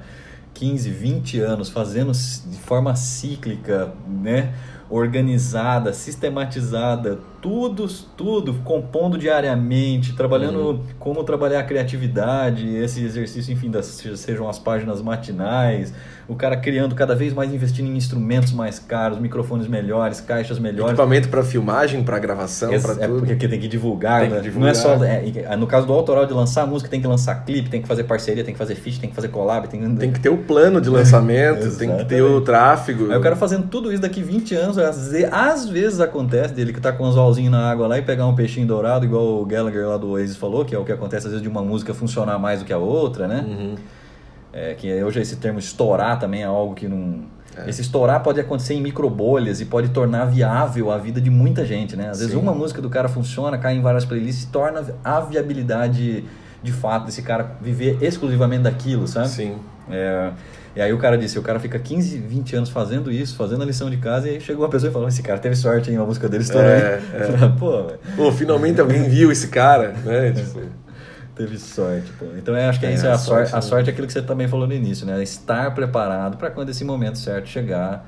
[0.54, 4.54] 15, 20 anos, fazendo de forma cíclica, né?
[4.92, 10.84] organizada, sistematizada, tudo, tudo, compondo diariamente, trabalhando uhum.
[11.00, 15.92] como trabalhar a criatividade, esse exercício, enfim, das, sejam as páginas matinais,
[16.28, 20.94] o cara criando cada vez mais, investindo em instrumentos mais caros, microfones melhores, caixas melhores.
[20.94, 23.26] Equipamento para filmagem, para gravação, para é tudo.
[23.26, 24.62] porque tem que divulgar, tem que divulgar.
[24.62, 27.70] Não é só, é, no caso do autoral de lançar música, tem que lançar clipe,
[27.70, 30.20] tem que fazer parceria, tem que fazer feat, tem que fazer collab, tem, tem que
[30.20, 33.12] ter o plano de lançamento, tem que ter o tráfego.
[33.12, 36.92] Aí o cara fazendo tudo isso daqui 20 anos, às vezes acontece dele que tá
[36.92, 39.98] com os anzolzinho na água lá e pegar um peixinho dourado, igual o Gallagher lá
[39.98, 42.60] do Oasis falou, que é o que acontece às vezes de uma música funcionar mais
[42.60, 43.46] do que a outra, né?
[43.48, 43.76] Uhum.
[44.54, 47.24] É, que hoje esse termo estourar também é algo que não.
[47.56, 47.70] É.
[47.70, 51.96] Esse estourar pode acontecer em microbolhas e pode tornar viável a vida de muita gente,
[51.96, 52.10] né?
[52.10, 52.40] Às vezes Sim.
[52.40, 56.24] uma música do cara funciona, cai em várias playlists e torna a viabilidade
[56.62, 59.30] de fato desse cara viver exclusivamente daquilo, sabe?
[59.30, 59.56] Sim.
[59.90, 60.32] É,
[60.76, 63.66] e aí o cara disse, o cara fica 15, 20 anos fazendo isso, fazendo a
[63.66, 65.98] lição de casa, e aí chegou uma pessoa e falou, esse cara teve sorte, hein,
[65.98, 67.44] a música dele estourou é, aí.
[67.44, 67.50] É.
[67.60, 70.32] Pô, Pô, finalmente alguém viu esse cara, né?
[70.32, 70.62] Tipo...
[71.36, 72.26] Teve sorte, pô.
[72.38, 73.50] Então eu acho que é, isso é a sorte.
[73.50, 75.24] sorte a sorte é aquilo que você também falou no início, né?
[75.24, 78.06] Estar preparado para quando esse momento certo chegar,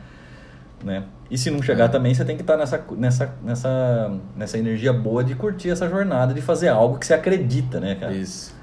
[0.84, 1.04] né?
[1.32, 1.88] E se não chegar é.
[1.88, 6.34] também, você tem que estar nessa, nessa, nessa, nessa energia boa de curtir essa jornada,
[6.34, 8.14] de fazer algo que você acredita, né, cara?
[8.14, 8.54] Isso.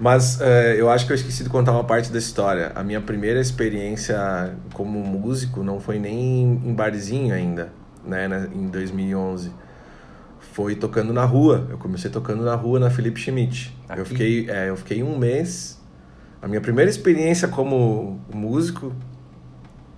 [0.00, 2.72] Mas é, eu acho que eu esqueci de contar uma parte da história.
[2.74, 7.70] A minha primeira experiência como músico não foi nem em barzinho ainda,
[8.02, 9.52] né, em 2011.
[10.52, 11.66] Foi tocando na rua.
[11.68, 13.76] Eu comecei tocando na rua na Felipe Schmidt.
[13.94, 15.78] Eu fiquei, é, eu fiquei um mês.
[16.40, 18.94] A minha primeira experiência como músico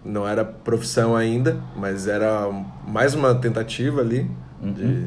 [0.05, 2.51] não era profissão ainda, mas era
[2.88, 4.29] mais uma tentativa ali
[4.61, 4.73] uhum.
[4.73, 5.07] de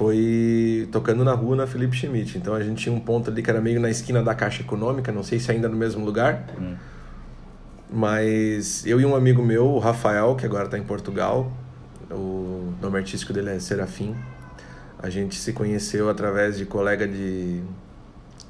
[0.00, 2.38] foi tocando na rua na Felipe Schmidt.
[2.38, 5.12] Então a gente tinha um ponto ali que era meio na esquina da Caixa Econômica,
[5.12, 6.46] não sei se ainda no mesmo lugar.
[6.58, 6.74] Hum.
[7.92, 11.52] Mas eu e um amigo meu, o Rafael, que agora está em Portugal,
[12.10, 14.16] o nome artístico dele é Serafim.
[14.98, 17.60] A gente se conheceu através de colega de,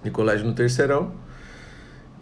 [0.05, 1.11] de colégio no Terceirão.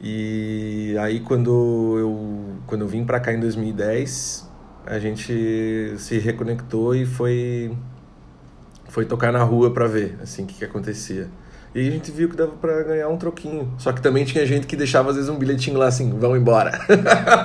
[0.01, 4.49] E aí quando eu, quando eu vim para cá em 2010,
[4.87, 7.77] a gente se reconectou e foi
[8.88, 11.29] foi tocar na rua para ver, assim, o que, que acontecia.
[11.74, 13.72] E aí a gente viu que dava para ganhar um troquinho.
[13.79, 16.81] Só que também tinha gente que deixava às vezes um bilhetinho lá assim, vão embora.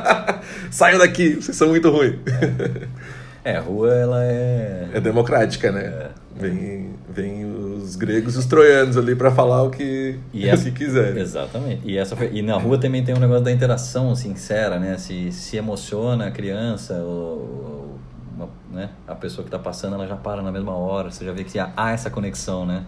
[0.72, 2.16] Saiam daqui, vocês são muito ruins.
[3.46, 4.88] É, a rua ela é.
[4.94, 5.82] É democrática, né?
[5.82, 6.10] É.
[6.34, 10.86] Vem, vem os gregos e os troianos ali para falar o que, e essa, que
[10.86, 11.22] quiserem.
[11.22, 11.82] Exatamente.
[11.84, 14.98] E, essa foi, e na rua também tem um negócio da interação sincera, né?
[14.98, 17.93] Se, se emociona a criança, ou,
[18.36, 18.90] uma, né?
[19.08, 21.60] a pessoa que está passando ela já para na mesma hora, você já vê que
[21.60, 22.84] há essa conexão, né?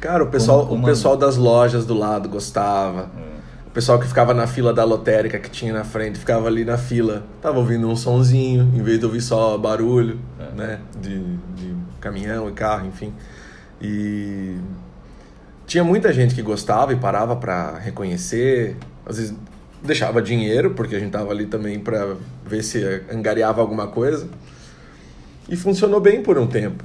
[0.00, 3.10] Cara, o pessoal, o pessoal das lojas do lado gostava.
[3.16, 3.38] É.
[3.66, 6.78] O pessoal que ficava na fila da lotérica que tinha na frente, ficava ali na
[6.78, 10.56] fila, tava ouvindo um sonzinho, em vez de ouvir só barulho, é.
[10.56, 10.80] né?
[11.00, 13.12] De, de caminhão e carro, enfim.
[13.80, 14.56] E
[15.66, 18.76] tinha muita gente que gostava e parava para reconhecer.
[19.04, 19.34] Às vezes
[19.82, 22.82] deixava dinheiro, porque a gente tava ali também para ver se
[23.12, 24.28] angariava alguma coisa.
[25.48, 26.84] E funcionou bem por um tempo.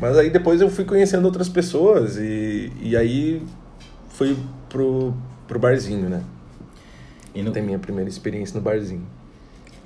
[0.00, 3.42] Mas aí depois eu fui conhecendo outras pessoas e, e aí
[4.10, 4.36] fui
[4.68, 5.12] pro,
[5.46, 6.22] pro barzinho, né?
[7.34, 7.50] E no...
[7.50, 9.06] Tem minha primeira experiência no barzinho.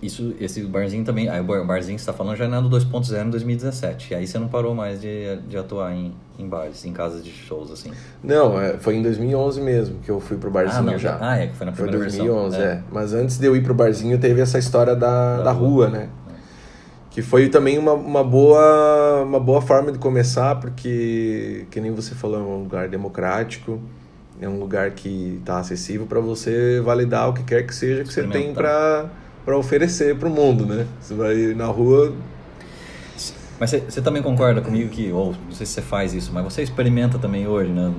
[0.02, 3.24] Isso, esse barzinho também, aí o barzinho que você está falando já é do 2.0
[3.24, 4.12] em 2017.
[4.12, 7.30] E aí você não parou mais de, de atuar em, em bares, em casas de
[7.30, 7.92] shows, assim?
[8.20, 11.18] Não, é, foi em 2011 mesmo que eu fui pro barzinho ah, não, já.
[11.20, 12.72] Ah, é, que foi na primeira Foi 2011, versão.
[12.72, 12.78] é.
[12.78, 12.82] é.
[12.90, 15.90] Mas antes de eu ir pro barzinho teve essa história da, da, da rua, rua,
[15.90, 16.08] né?
[17.12, 22.14] Que foi também uma, uma, boa, uma boa forma de começar, porque, que nem você
[22.14, 23.78] falou, é um lugar democrático,
[24.40, 28.12] é um lugar que está acessível para você validar o que quer que seja que
[28.12, 29.10] você tem para
[29.56, 30.86] oferecer para o mundo, né?
[31.00, 32.14] Você vai na rua...
[33.60, 36.42] Mas você, você também concorda comigo que, ou não sei se você faz isso, mas
[36.42, 37.92] você experimenta também hoje, né?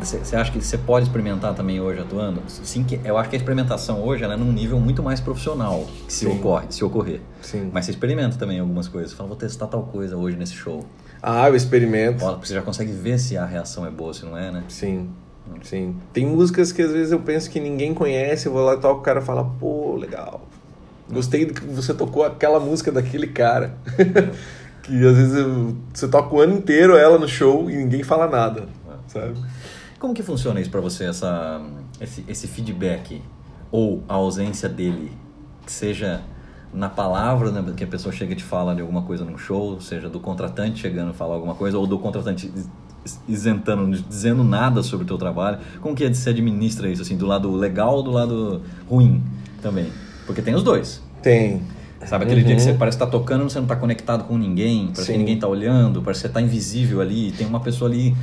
[0.00, 2.42] Você acha que você pode experimentar também hoje atuando?
[2.48, 5.86] Sim, que eu acho que a experimentação hoje ela é num nível muito mais profissional
[6.08, 6.38] se Sim.
[6.38, 7.20] ocorre, se ocorrer.
[7.40, 7.70] Sim.
[7.72, 9.10] Mas você experimenta também algumas coisas.
[9.10, 10.84] Você fala, vou testar tal coisa hoje nesse show.
[11.22, 12.24] Ah, eu experimento.
[12.24, 14.64] Você já consegue ver se a reação é boa, se não é, né?
[14.68, 15.10] Sim.
[15.62, 15.96] Sim.
[16.12, 19.00] Tem músicas que às vezes eu penso que ninguém conhece, eu vou lá e toco,
[19.00, 20.42] o cara fala, pô, legal.
[21.12, 23.74] Gostei do que você tocou aquela música daquele cara.
[24.82, 28.28] que às vezes eu, você toca o ano inteiro ela no show e ninguém fala
[28.28, 28.66] nada,
[29.10, 29.34] sabe?
[29.98, 31.60] Como que funciona isso para você, essa,
[32.00, 33.22] esse, esse feedback
[33.70, 35.12] ou a ausência dele,
[35.64, 36.22] que seja
[36.72, 39.80] na palavra né, que a pessoa chega e te fala de alguma coisa num show,
[39.80, 42.50] seja do contratante chegando a falar alguma coisa ou do contratante
[43.28, 45.58] isentando, dizendo nada sobre o teu trabalho.
[45.80, 49.22] Como que é se administra isso, assim, do lado legal ou do lado ruim
[49.60, 49.90] também?
[50.26, 51.02] Porque tem os dois.
[51.22, 51.62] Tem.
[52.06, 52.46] Sabe aquele uhum.
[52.46, 55.12] dia que você parece estar tá tocando, você não está conectado com ninguém, parece Sim.
[55.12, 58.16] que ninguém está olhando, parece que você está invisível ali, tem uma pessoa ali,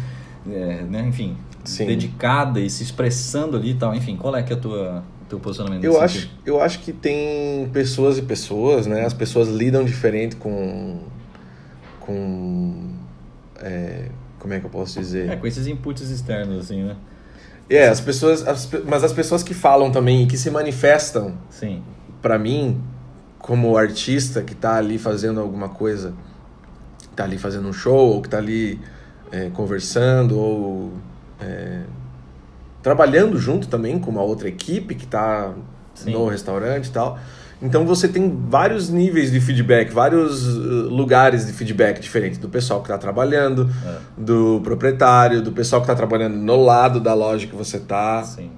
[0.51, 1.85] é, né, enfim, Sim.
[1.85, 3.93] dedicada e se expressando ali e tal.
[3.93, 5.83] Enfim, qual é que é a tua teu posicionamento?
[5.83, 9.05] Eu acho, eu acho que tem pessoas e pessoas, né?
[9.05, 10.99] As pessoas lidam diferente com
[11.99, 12.93] com
[13.59, 15.29] é, como é que eu posso dizer?
[15.29, 16.95] É, com esses inputs externos assim, né?
[17.69, 21.83] É, as pessoas, as, mas as pessoas que falam também e que se manifestam, sim,
[22.21, 22.81] para mim
[23.39, 26.13] como artista que está ali fazendo alguma coisa,
[27.11, 28.79] está ali fazendo um show, ou que está ali
[29.31, 30.91] é, conversando, ou
[31.39, 31.81] é,
[32.81, 35.53] trabalhando junto também com uma outra equipe que está
[36.05, 37.17] no restaurante e tal.
[37.61, 42.81] Então você tem vários níveis de feedback, vários uh, lugares de feedback diferentes do pessoal
[42.81, 43.97] que está trabalhando, é.
[44.15, 48.23] do proprietário, do pessoal que está trabalhando no lado da loja que você está.
[48.23, 48.51] Sim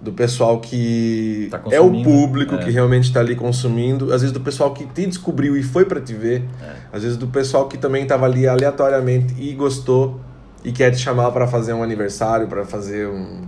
[0.00, 2.58] do pessoal que tá é o público é.
[2.58, 6.00] que realmente está ali consumindo, às vezes do pessoal que te descobriu e foi para
[6.00, 6.74] te ver, é.
[6.92, 10.20] às vezes do pessoal que também estava ali aleatoriamente e gostou
[10.64, 13.42] e quer te chamar para fazer um aniversário, para fazer um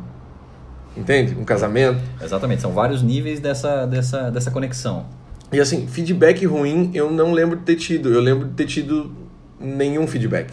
[0.96, 2.00] entende, um casamento.
[2.20, 5.06] Exatamente, são vários níveis dessa dessa dessa conexão.
[5.52, 9.12] E assim, feedback ruim eu não lembro de ter tido, eu lembro de ter tido
[9.60, 10.52] nenhum feedback.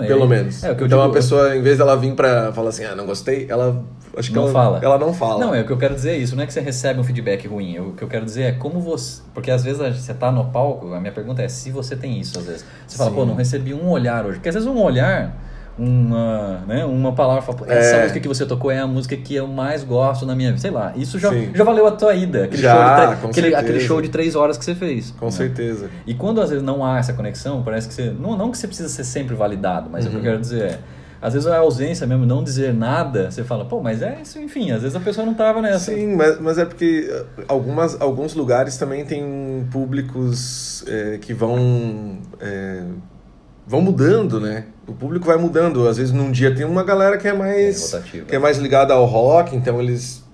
[0.00, 0.64] Não, Pelo menos.
[0.64, 3.46] É, então digo, a pessoa, em vez dela vir pra falar assim, ah, não gostei,
[3.48, 3.84] ela
[4.16, 4.80] acho que não ela, fala.
[4.82, 5.38] ela não fala.
[5.38, 7.04] Não, é o que eu quero dizer é isso, não é que você recebe um
[7.04, 7.78] feedback ruim.
[7.78, 9.22] O que eu quero dizer é como você.
[9.32, 12.38] Porque às vezes você tá no palco, a minha pergunta é se você tem isso,
[12.38, 12.64] às vezes.
[12.86, 13.16] Você fala, Sim.
[13.16, 14.38] pô, não recebi um olhar hoje.
[14.38, 15.36] Porque às vezes um olhar
[15.78, 18.02] uma, né, uma palavra fala, essa é.
[18.02, 20.60] música que você tocou é a música que eu mais gosto na minha vida.
[20.60, 22.44] Sei lá, isso já, já valeu a tua ida.
[22.44, 25.10] Aquele, já, show de aquele, aquele, show de três horas que você fez.
[25.12, 25.30] Com né?
[25.32, 25.90] certeza.
[26.06, 28.10] E quando às vezes não há essa conexão, parece que você.
[28.10, 30.10] Não, não que você precisa ser sempre validado, mas uhum.
[30.10, 30.26] o que eu uhum.
[30.26, 30.78] quero dizer é.
[31.24, 34.72] Às vezes a ausência mesmo, não dizer nada, você fala, pô, mas é isso, enfim,
[34.72, 35.90] às vezes a pessoa não estava nessa.
[35.90, 42.18] Sim, mas, mas é porque eh, algumas, alguns lugares também tem públicos é, que vão.
[42.38, 42.82] É,
[43.66, 44.66] vão mudando, né?
[44.86, 45.88] O público vai mudando.
[45.88, 48.94] Às vezes num dia tem uma galera que é mais é que é mais ligada
[48.94, 50.24] ao rock, então eles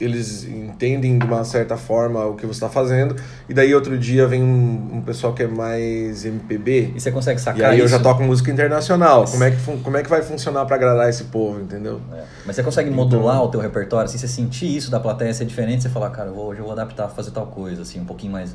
[0.00, 3.14] eles entendem de uma certa forma o que você está fazendo
[3.48, 7.40] e daí outro dia vem um, um, pessoal que é mais MPB e você consegue
[7.40, 7.84] sacar e aí isso?
[7.84, 9.30] eu já toco música internacional Mas...
[9.30, 12.24] como é que como é que vai funcionar para agradar esse povo entendeu é.
[12.44, 13.04] Mas você consegue então...
[13.04, 16.30] modular o teu repertório assim você sentir isso da plateia ser diferente você falar cara
[16.32, 18.54] hoje eu vou adaptar fazer tal coisa assim um pouquinho mais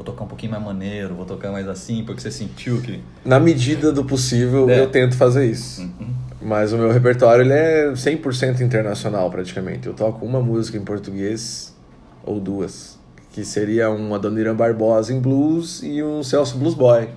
[0.00, 3.00] vou tocar um pouquinho mais maneiro, vou tocar mais assim, porque você sentiu que.
[3.24, 4.80] Na medida do possível, é.
[4.80, 5.82] eu tento fazer isso.
[5.82, 6.14] Uhum.
[6.40, 9.86] Mas o meu repertório ele é 100% internacional, praticamente.
[9.86, 11.76] Eu toco uma música em português
[12.24, 12.98] ou duas,
[13.30, 17.10] que seria uma Adoniran Barbosa em blues e um Celso Blues Boy.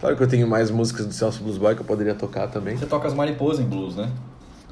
[0.00, 2.76] Claro que eu tenho mais músicas do Celso Blues Boy que eu poderia tocar também.
[2.76, 4.10] Você toca as mariposas em blues, né?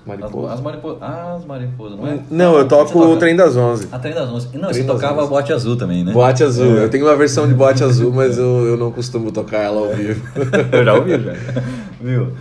[0.06, 0.46] Mariposa.
[0.46, 0.98] As, as mariposas.
[1.02, 2.20] Ah, as mariposas, não é?
[2.30, 3.88] Não, eu toco o Trem das Onze.
[3.92, 4.46] A Trem das Onze.
[4.56, 6.12] Não, Trem você tocava bote azul também, né?
[6.12, 6.78] Bote azul.
[6.78, 6.84] É.
[6.84, 9.94] Eu tenho uma versão de bote azul, mas eu, eu não costumo tocar ela ao
[9.94, 10.26] vivo.
[10.72, 11.32] eu já ouvi, já.
[12.00, 12.32] Viu?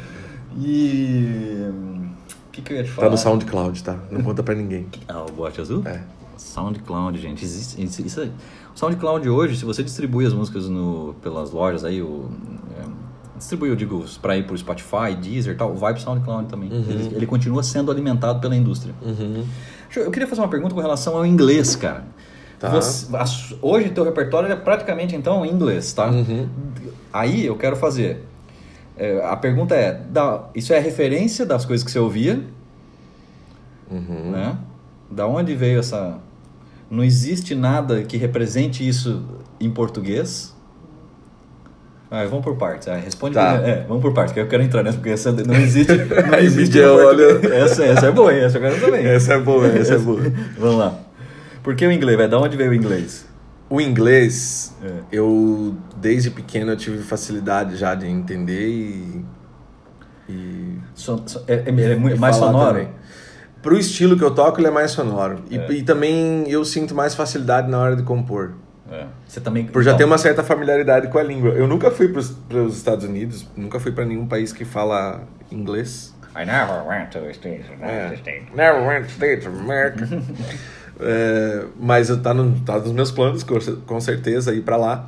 [0.58, 1.65] E.
[2.48, 3.08] O que, que eu ia te falar?
[3.08, 3.98] Tá no SoundCloud, tá?
[4.10, 4.88] Não conta pra ninguém.
[5.08, 5.84] Ah, o bote azul?
[5.86, 6.02] É.
[6.38, 7.43] SoundCloud, gente.
[7.43, 8.32] Existe, isso aí.
[8.74, 12.30] O SoundCloud hoje, se você distribui as músicas no, pelas lojas aí, o.
[12.78, 13.09] É,
[13.39, 16.47] distribui, eu digo, para ir para o Spotify, Deezer e tal, vai para o SoundCloud
[16.47, 16.71] também.
[16.71, 16.86] Uhum.
[16.88, 18.93] Ele, ele, continua sendo alimentado pela indústria.
[19.02, 19.43] Uhum.
[19.95, 22.06] Eu queria fazer uma pergunta com relação ao inglês, cara.
[22.60, 22.69] Tá.
[22.69, 23.08] Você,
[23.62, 26.10] hoje teu repertório é praticamente então em inglês, tá?
[26.10, 26.47] Uhum.
[27.12, 28.25] Aí eu quero fazer.
[28.97, 32.43] É, a pergunta é: da, isso é referência das coisas que você ouvia?
[33.89, 34.32] Uhum.
[34.32, 34.58] Né?
[35.10, 36.19] Da onde veio essa.
[36.91, 39.23] Não existe nada que represente isso
[39.60, 40.56] em português?
[42.12, 42.88] Ah, vamos por partes.
[42.88, 43.36] Ah, responde.
[43.36, 43.54] Tá.
[43.63, 45.93] É, vamos por partes, que eu quero entrar nessa, porque essa não existe.
[45.95, 46.80] Não existe.
[46.82, 47.56] olha...
[47.56, 49.06] essa, essa é boa, essa eu quero também.
[49.06, 50.22] Essa é boa, essa, é boa.
[50.58, 51.00] vamos lá.
[51.62, 52.17] Por que o inglês?
[52.17, 53.28] Vai, da onde veio o inglês?
[53.69, 54.91] O inglês, é.
[55.12, 59.26] eu desde pequeno eu tive facilidade já de entender e.
[60.28, 62.80] e so, so, é, é, é mais sonoro?
[62.80, 62.89] Também.
[63.62, 65.43] Pro estilo que eu toco, ele é mais sonoro.
[65.50, 65.72] E, é.
[65.74, 68.54] e também eu sinto mais facilidade na hora de compor.
[68.91, 69.06] É.
[69.28, 69.65] Você também.
[69.65, 69.99] Por já então...
[69.99, 71.52] ter uma certa familiaridade com a língua.
[71.52, 76.13] Eu nunca fui para os Estados Unidos, nunca fui para nenhum país que fala inglês.
[76.36, 78.41] I never went to the States, é.
[78.56, 80.08] Never went to States of America.
[80.99, 85.08] é, mas tá, no, tá nos meus planos, com certeza, ir para lá.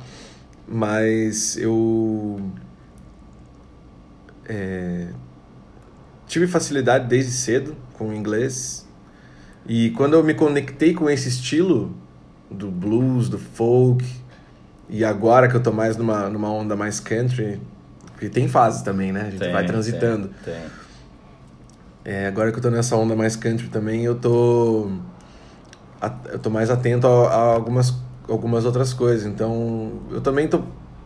[0.66, 2.40] Mas eu.
[4.48, 5.08] É,
[6.26, 8.86] tive facilidade desde cedo com o inglês.
[9.66, 11.94] E quando eu me conectei com esse estilo,
[12.52, 14.04] do blues, do folk.
[14.88, 17.60] E agora que eu tô mais numa, numa onda mais country,
[18.12, 19.22] porque tem fases também, né?
[19.22, 20.30] A gente Tem, vai transitando.
[20.44, 20.62] Tem, tem.
[22.04, 24.90] É, agora que eu tô nessa onda mais country também, eu tô
[26.32, 27.94] eu tô mais atento a, a algumas
[28.28, 29.26] algumas outras coisas.
[29.26, 30.62] Então, eu também tô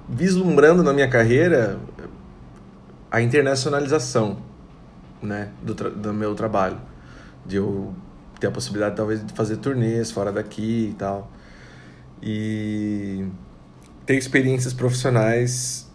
[0.09, 1.79] vislumbrando na minha carreira
[3.11, 4.39] a internacionalização,
[5.23, 6.79] né, do, do meu trabalho,
[7.45, 7.95] de eu
[8.39, 11.31] ter a possibilidade talvez de fazer turnês fora daqui e tal.
[12.23, 13.27] E
[14.05, 15.91] ter experiências profissionais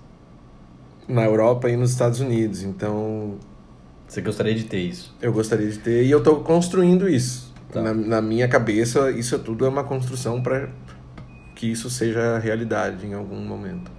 [1.07, 2.63] na Europa e nos Estados Unidos.
[2.63, 3.37] Então,
[4.07, 5.15] Você gostaria de ter isso?
[5.21, 7.51] eu gostaria de ter e eu estou construindo isso.
[7.71, 7.81] Tá.
[7.81, 10.69] Na, na minha cabeça, isso tudo é uma construção para
[11.55, 13.89] que isso seja realidade em algum momento.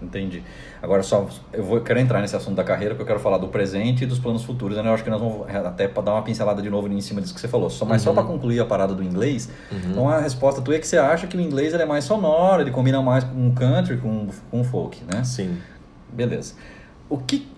[0.00, 0.42] Entendi.
[0.84, 3.48] Agora só eu vou quero entrar nesse assunto da carreira, porque eu quero falar do
[3.48, 4.76] presente e dos planos futuros.
[4.76, 4.86] né?
[4.86, 7.32] Eu acho que nós vamos até para dar uma pincelada de novo em cima disso
[7.34, 7.70] que você falou.
[7.70, 8.14] Só, mas só Uhum.
[8.16, 9.48] para concluir a parada do inglês,
[9.90, 12.60] então a resposta tua é que você acha que o inglês ele é mais sonoro,
[12.62, 15.24] ele combina mais com o country, com, com o folk, né?
[15.24, 15.56] Sim.
[16.12, 16.54] Beleza.
[17.08, 17.48] O que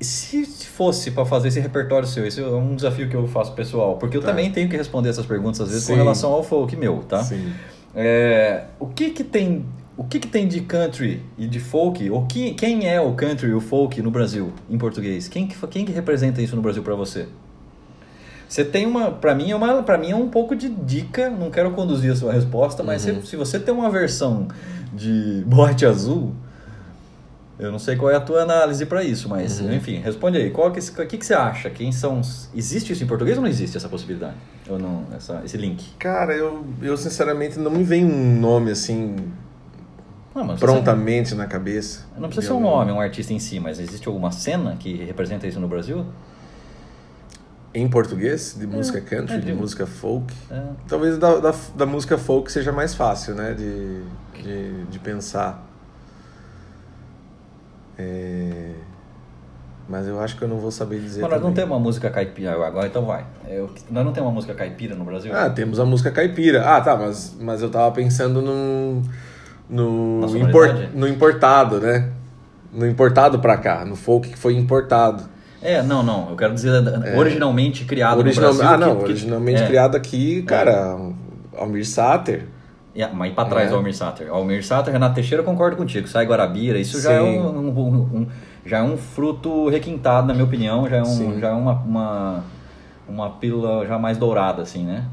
[0.00, 3.96] se fosse para fazer esse repertório seu, esse é um desafio que eu faço pessoal,
[3.96, 4.28] porque eu Tá.
[4.28, 5.98] também tenho que responder essas perguntas às vezes com Sim.
[5.98, 7.24] relação ao folk meu, tá?
[7.24, 7.52] Sim.
[7.96, 9.64] É, o que que tem
[9.98, 12.08] o que que tem de country e de folk?
[12.08, 15.26] O que, quem é o country e o folk no Brasil em português?
[15.26, 17.26] Quem que quem que representa isso no Brasil para você?
[18.48, 21.28] Você tem uma, para mim é uma, para mim é um pouco de dica.
[21.28, 23.20] Não quero conduzir a sua resposta, mas Uhum.
[23.22, 24.46] se, se você tem uma versão
[24.94, 26.32] de bote azul,
[27.58, 29.74] eu não sei qual é a tua análise para isso, mas Uhum.
[29.74, 30.50] enfim, responde aí.
[30.50, 31.68] Qual que, o que que você acha?
[31.70, 32.20] Quem são?
[32.54, 34.36] Existe isso em português ou não existe essa possibilidade?
[34.70, 35.02] Ou não?
[35.14, 35.84] Essa, esse link?
[35.98, 39.16] Cara, eu, eu sinceramente não me vem um nome assim
[40.34, 42.06] Não, precisa- prontamente na cabeça.
[42.16, 45.46] Não precisa ser um nome, um artista em si, mas existe alguma cena que representa
[45.46, 46.04] isso no Brasil?
[47.74, 50.32] Em português, de música country, é, de de- música folk.
[50.50, 50.62] É.
[50.88, 53.52] Talvez da, da, da música folk seja mais fácil, né?
[53.54, 54.02] De,
[54.42, 55.66] de, de pensar.
[57.98, 58.72] É,
[59.88, 61.20] Mas eu acho que eu não vou saber dizer.
[61.22, 63.24] Mas nós não temos uma música caipira agora, então vai.
[63.48, 65.34] Eu- nós não temos uma música caipira no Brasil?
[65.34, 66.64] Ah, temos a música caipira.
[66.64, 69.02] Ah, tá, mas, mas eu tava pensando no.
[69.68, 70.96] No, Na impor- sonoridade?
[70.96, 72.10] no importado, né?
[72.72, 75.24] No importado pra cá, no folk que foi importado.
[75.60, 76.30] É, não, não.
[76.30, 76.70] Eu quero dizer
[77.16, 78.52] originalmente criado Original...
[78.52, 78.74] no Brasil.
[78.74, 80.96] ah, não, que- originalmente é, criado aqui, cara,
[81.56, 82.46] Almir Sater.
[82.94, 83.70] é, mas pra trás É.
[83.70, 84.30] do Almir Sater.
[84.30, 86.06] Almir Sater, Renato Teixeira, eu concordo contigo.
[86.08, 87.68] Sai Guarabira, isso já é um, um-
[88.20, 88.26] um-
[88.64, 90.88] já é um fruto requintado, na minha opinião.
[90.88, 91.40] Já é, um, Sim.
[91.40, 92.44] já é uma, uma,
[93.08, 95.04] uma pílula já mais dourada, assim, né?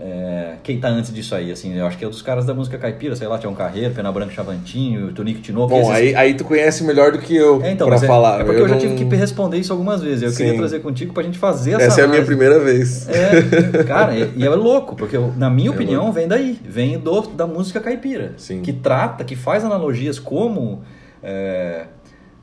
[0.00, 2.78] É, quem tá antes disso aí, assim, eu acho que é dos caras da música
[2.78, 5.70] caipira, sei lá, Tião Carreiro, Pena Branca Chavantinho, Tonico Tinoco.
[5.70, 8.40] Bom, esses- aí, aí tu conhece melhor do que eu É, então, pra é- falar.
[8.40, 10.22] É, porque eu, já não- tive que responder isso algumas vezes.
[10.22, 10.58] Eu queria Sim.
[10.58, 13.08] trazer contigo pra gente fazer essa Essa é a minha primeira vez.
[13.08, 16.14] É, cara, e, e é louco, porque eu- na minha É opinião louco.
[16.14, 18.62] vem daí, vem do, da música caipira, Sim.
[18.62, 20.82] que trata, que faz analogias como
[21.24, 21.86] é,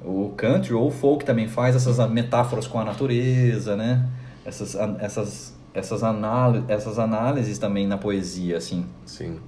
[0.04, 4.04] o country ou o folk também faz essas metáforas com a natureza, né?
[4.46, 8.86] Essas, essas, essas, anál essas análises também na poesia, assim.
[9.06, 9.40] Sim.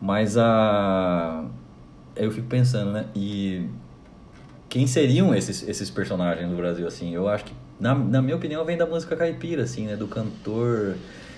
[0.00, 1.44] Mas a.
[2.14, 3.06] Eu fico pensando, né?
[3.14, 3.66] E
[4.68, 7.14] quem seriam esses, esses personagens do Brasil, assim?
[7.14, 9.96] Eu acho que, na, na minha opinião, vem da música caipira, assim, né?
[9.96, 10.96] Do cantor.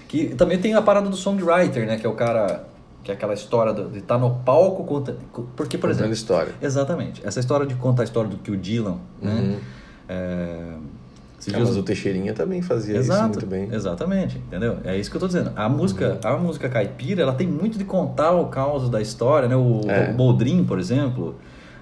[0.08, 1.98] Que também tem a parada do songwriter, né?
[1.98, 2.64] Que é o cara.
[3.04, 4.84] Que é aquela história do- de estar no palco.
[4.84, 5.16] Conta,
[5.56, 6.12] porque, por Contando exemplo.
[6.12, 6.52] história.
[6.60, 7.26] Exatamente.
[7.26, 9.32] Essa história de contar a história do que o Dylan, né?
[9.34, 9.58] Uhum.
[10.08, 10.74] É,
[11.38, 13.68] esses Ah, dias- mas o Teixeirinha também fazia isso Exato, muito bem.
[13.72, 14.78] exatamente, entendeu?
[14.84, 15.52] É isso que eu tô dizendo.
[15.54, 19.56] A música, a música caipira, ela tem muito de contar o caos da história, né?
[19.56, 20.10] O, É.
[20.10, 21.36] o Boldrin, por exemplo,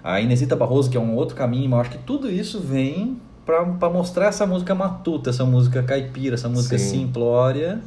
[0.04, 3.88] a Inesita Barroso, que é um outro caminho, mas acho que tudo isso vem pra
[3.88, 7.00] mostrar essa música matuta, essa música caipira, essa música Sim.
[7.00, 7.80] simplória.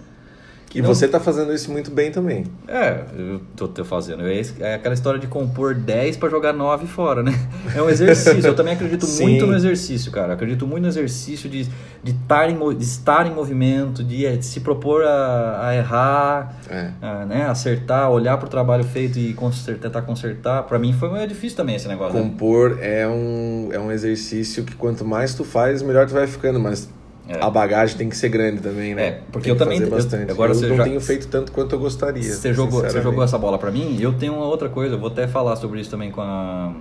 [0.74, 2.46] E não- você tá fazendo isso muito bem também.
[2.68, 4.22] É, eu tô, tô fazendo.
[4.28, 7.32] É, é aquela história de compor 10 pra jogar 9 fora, né?
[7.76, 8.46] É um exercício.
[8.46, 9.24] Eu também acredito Sim.
[9.24, 10.34] muito no exercício, cara.
[10.34, 11.68] Acredito muito no exercício de,
[12.04, 16.54] de, tar em, de estar em movimento, de, eh, de se propor a, a errar,
[16.70, 16.92] É.
[17.02, 17.46] a, né?
[17.48, 20.62] acertar, olhar pro trabalho feito e conser- tentar consertar.
[20.64, 22.14] Pra mim foi meio difícil também esse negócio.
[22.14, 22.22] né?
[22.22, 26.60] Compor é um, é um exercício que quanto mais tu faz, melhor tu vai ficando,
[26.60, 26.88] mas
[27.30, 27.38] É.
[27.44, 29.06] a bagagem tem que ser grande também, né?
[29.08, 29.88] É, porque eu também- eu-
[30.32, 32.24] agora eu você não já- tenho feito tanto quanto eu gostaria.
[32.24, 33.98] Você jogou, você jogou essa bola pra mim?
[34.02, 36.74] Eu tenho uma outra coisa, eu vou até falar sobre isso também com a,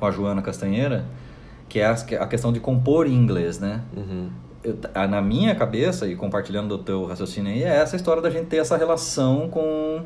[0.00, 1.04] com a Joana Castanheira,
[1.68, 3.82] que é a, a questão de compor em inglês, né?
[3.96, 4.28] Uhum.
[4.64, 4.76] Eu-
[5.08, 8.56] na minha cabeça, e compartilhando do teu raciocínio aí, é essa história da gente ter
[8.56, 10.02] essa relação com,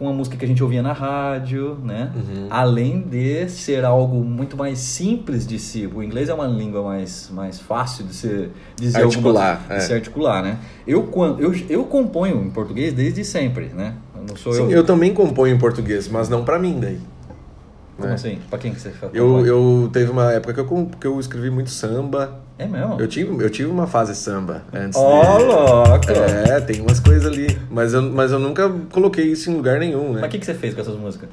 [0.00, 2.10] com a música que a gente ouvia na rádio, né?
[2.16, 2.46] Uhum.
[2.48, 5.86] Além de ser algo muito mais simples de se...
[5.86, 9.78] O inglês é uma língua mais, mais fácil de se dizer Articular, alguma- é.
[9.78, 10.58] de se articular, né?
[10.86, 13.92] Eu, quan- eu, eu componho em português desde sempre, né?
[14.26, 14.78] Não sou Sim, eu.
[14.78, 16.98] eu também componho em português, mas não pra mim daí.
[17.96, 18.14] Como né?
[18.14, 18.38] assim?
[18.48, 19.12] Pra quem que você fala?
[19.14, 22.40] Eu, eu teve uma época que eu, que eu escrevi muito samba.
[22.60, 23.00] É mesmo?
[23.00, 24.98] Eu tive, eu tive uma fase samba antes.
[24.98, 26.12] Ó, louco!
[26.12, 27.58] É, tem umas coisas ali.
[27.70, 30.20] Mas eu, mas eu nunca coloquei isso em lugar nenhum, né?
[30.20, 31.30] Mas o que, que você fez com essas músicas?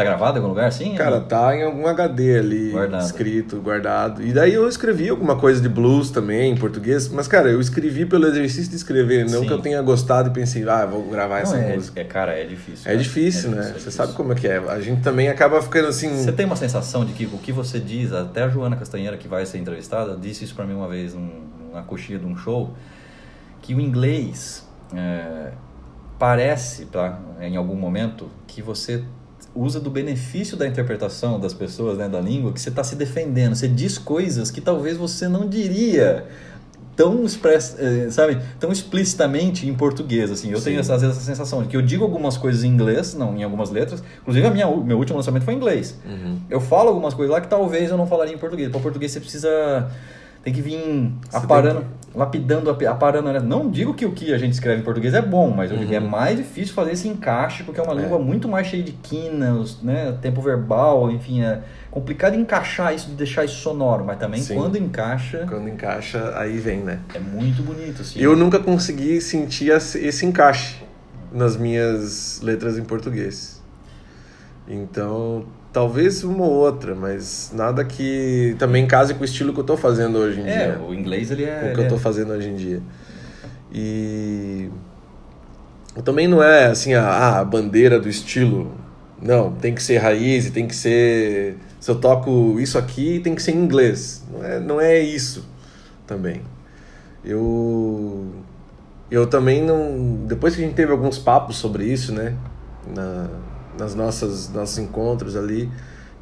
[0.00, 0.94] Tá gravado em algum lugar assim?
[0.94, 3.04] Cara, tá em algum HD ali, Guardado.
[3.04, 4.22] escrito, guardado.
[4.22, 7.08] E daí eu escrevi alguma coisa de blues também, em português.
[7.08, 9.28] Mas, cara, eu escrevi pelo exercício de escrever.
[9.28, 9.46] Não Sim.
[9.46, 12.00] que eu tenha gostado e pensei, ah, vou gravar Não, essa é, música.
[12.00, 12.82] é, cara, é difícil.
[12.84, 12.96] É cara.
[12.98, 13.56] difícil, É né?
[13.56, 13.92] difícil, é Você difícil.
[13.92, 14.56] sabe como é que é.
[14.58, 16.08] A gente também acaba ficando assim...
[16.24, 19.28] Você tem uma sensação de que o que você diz, até a Joana Castanheira, que
[19.28, 22.70] vai ser entrevistada, disse isso pra mim uma vez numa coxinha de um show,
[23.62, 25.50] que o inglês é,
[26.18, 29.02] parece, tá, em algum momento, que você
[29.54, 33.54] usa do benefício da interpretação das pessoas, né, da língua, que você está se defendendo,
[33.54, 36.24] você diz coisas que talvez você não diria
[36.96, 40.50] tão express, eh, sabe, tão explicitamente em português, assim.
[40.50, 40.64] Eu Sim.
[40.66, 43.34] tenho essa- às vezes essa sensação de que eu digo algumas coisas em inglês, não,
[43.36, 44.02] em algumas letras.
[44.20, 45.96] Inclusive a minha meu último lançamento foi em inglês.
[46.04, 46.38] Uhum.
[46.50, 48.70] Eu falo algumas coisas lá que talvez eu não falaria em português.
[48.70, 49.88] Para português você precisa
[50.42, 51.84] tem que vir Você aparando,
[52.14, 53.32] lapidando, api- aparando.
[53.32, 53.40] né?
[53.40, 55.88] Não digo que o que a gente escreve em português é bom, mas eu digo
[55.90, 57.98] que é mais difícil fazer esse encaixe porque é uma Uhum.
[57.98, 58.02] É.
[58.02, 61.60] língua muito mais cheia de quinas, né, tempo verbal, enfim, é
[61.90, 64.54] complicado encaixar isso, de deixar isso sonoro, mas também Sim.
[64.54, 67.00] quando encaixa Quando encaixa, aí vem, né?
[67.14, 68.18] é muito bonito, assim.
[68.20, 70.76] Eu nunca consegui sentir esse encaixe
[71.32, 73.59] nas minhas letras em português.
[74.72, 79.64] Então, talvez uma ou outra, mas nada que também case com o estilo que eu
[79.64, 80.80] tô fazendo hoje em É, dia.
[80.80, 81.70] o inglês ele é.
[81.70, 82.80] O que eu tô é- fazendo hoje em dia.
[83.72, 84.70] E
[86.04, 88.72] também não é assim a, a bandeira do estilo.
[89.20, 91.56] Não, tem que ser raiz e tem que ser.
[91.80, 94.24] Se eu toco isso aqui, tem que ser em inglês.
[94.32, 95.44] Não é, não é isso
[96.06, 96.42] também.
[97.24, 98.26] Eu.
[99.10, 100.24] Eu também não.
[100.26, 102.34] Depois que a gente teve alguns papos sobre isso, né?
[102.94, 103.28] Na,
[103.78, 105.70] nas nossas nossos encontros ali,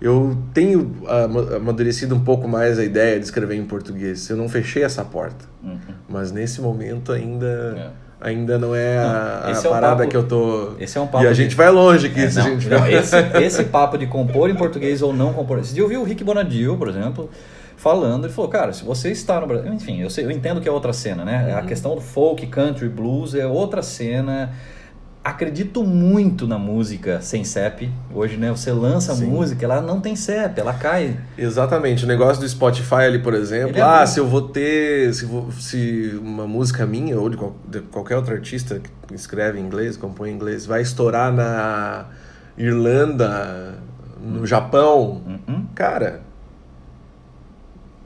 [0.01, 4.29] eu tenho ama- amadurecido um pouco mais a ideia de escrever em português.
[4.31, 5.45] Eu não fechei essa porta.
[5.63, 5.77] Uhum.
[6.09, 10.73] Mas nesse momento ainda, ainda não é a, a é parada papo- que eu tô.
[10.79, 12.51] esse é um papo E a de- gente vai longe que É, isso, não, a
[12.51, 12.95] gente não, vai.
[12.95, 15.61] esse, esse papo de compor em português ou não compor.
[15.75, 17.29] Eu vi o Rick Bonadil, por exemplo,
[17.77, 19.73] falando, ele falou, cara, se você está no Brasil.
[19.73, 21.49] Enfim, eu, sei- eu entendo que é outra cena, né?
[21.53, 21.59] Uhum.
[21.59, 24.53] A questão do folk, country, blues é outra cena.
[25.29, 27.91] Acredito muito na música sem CEP.
[28.15, 28.51] Hoje, né?
[28.51, 29.27] Você lança Sim.
[29.27, 31.19] música, ela não tem CEP, ela cai.
[31.37, 32.07] Exatamente.
[32.07, 33.77] O negócio do Spotify ali, por exemplo.
[33.77, 35.13] É ah, se eu vou ter.
[35.13, 39.61] Se, vou- se uma música minha ou de, qual- de qualquer outro artista que escreve
[39.61, 42.07] em inglês, compõe em inglês, vai estourar na
[42.57, 43.75] Irlanda,
[44.23, 45.23] no Japão.
[45.27, 45.67] Uhum.
[45.75, 46.23] Cara,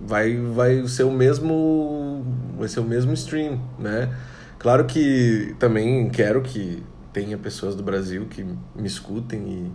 [0.00, 2.24] vai, vai ser o mesmo.
[2.58, 4.10] Vai ser o mesmo stream, né?
[4.58, 9.72] Claro que também quero que tenha pessoas do Brasil que me escutem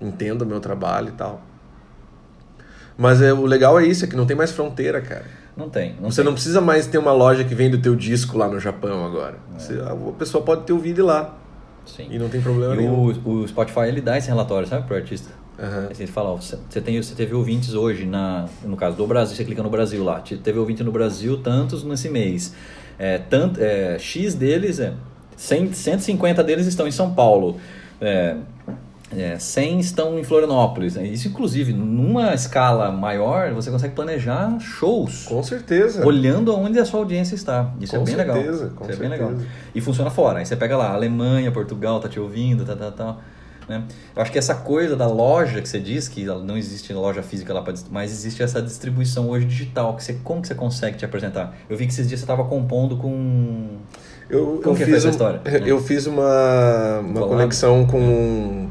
[0.00, 1.42] e entendam o meu trabalho e tal.
[2.98, 5.24] Mas é, o legal é isso, é que não tem mais fronteira, cara.
[5.56, 5.94] Não tem.
[6.00, 6.24] Não Você tem.
[6.26, 9.36] não precisa mais ter uma loja que vende o teu disco lá no Japão agora.
[9.56, 11.36] Você- a pessoa pode ter o vídeo lá
[11.86, 12.08] Sim.
[12.10, 13.12] e não tem problema E nenhum.
[13.24, 15.30] o, o Spotify ele dá esse relatório, sabe, pro artista.
[15.58, 15.88] Aham.
[15.90, 19.34] Assim, Ele fala, ó, você tem, você teve ouvintes hoje, na, no caso do Brasil,
[19.34, 22.54] você clica no Brasil lá, te- teve ouvinte no Brasil tantos nesse mês.
[22.98, 24.92] É, tanto, é, X deles, é,
[25.36, 27.56] 100, 150 deles estão em São Paulo.
[28.00, 28.36] É,
[29.16, 30.96] é, 100 estão em Florianópolis.
[30.96, 31.06] né?
[31.06, 35.24] Isso, inclusive, numa escala maior, você consegue planejar shows.
[35.26, 36.04] Com certeza.
[36.04, 37.72] Olhando aonde a sua audiência está.
[37.80, 38.36] Isso Com é bem legal.
[38.36, 39.30] certeza, com Isso é bem certeza.
[39.30, 39.46] legal.
[39.74, 40.40] E funciona fora.
[40.40, 43.20] Aí você pega lá, Alemanha, Portugal, tá te ouvindo, tal, tal, tal.
[43.68, 43.82] Né?
[44.14, 47.52] Eu acho que essa coisa da loja que você diz, que não existe loja física
[47.52, 49.94] lá, pra, mas existe essa distribuição hoje digital.
[49.96, 51.56] Que você, como que você consegue te apresentar?
[51.68, 53.76] Eu vi que esses dias você estava compondo com...
[54.28, 55.40] Eu, Como eu que fiz essa um- história?
[55.64, 58.68] Eu fiz uma, uma conexão com,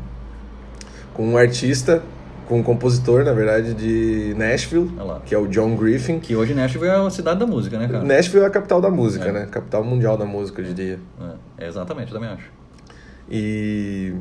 [1.13, 2.03] com um artista,
[2.47, 4.91] com um compositor, na verdade, de Nashville,
[5.25, 6.19] que é o John Griffin.
[6.19, 8.03] Que hoje Nashville é a cidade da música, né, cara?
[8.03, 9.31] Nashville é a capital da música, É.
[9.31, 9.47] né?
[9.49, 10.99] Capital mundial da música, eu diria.
[11.57, 12.51] É, exatamente, eu também acho.
[13.31, 14.13] E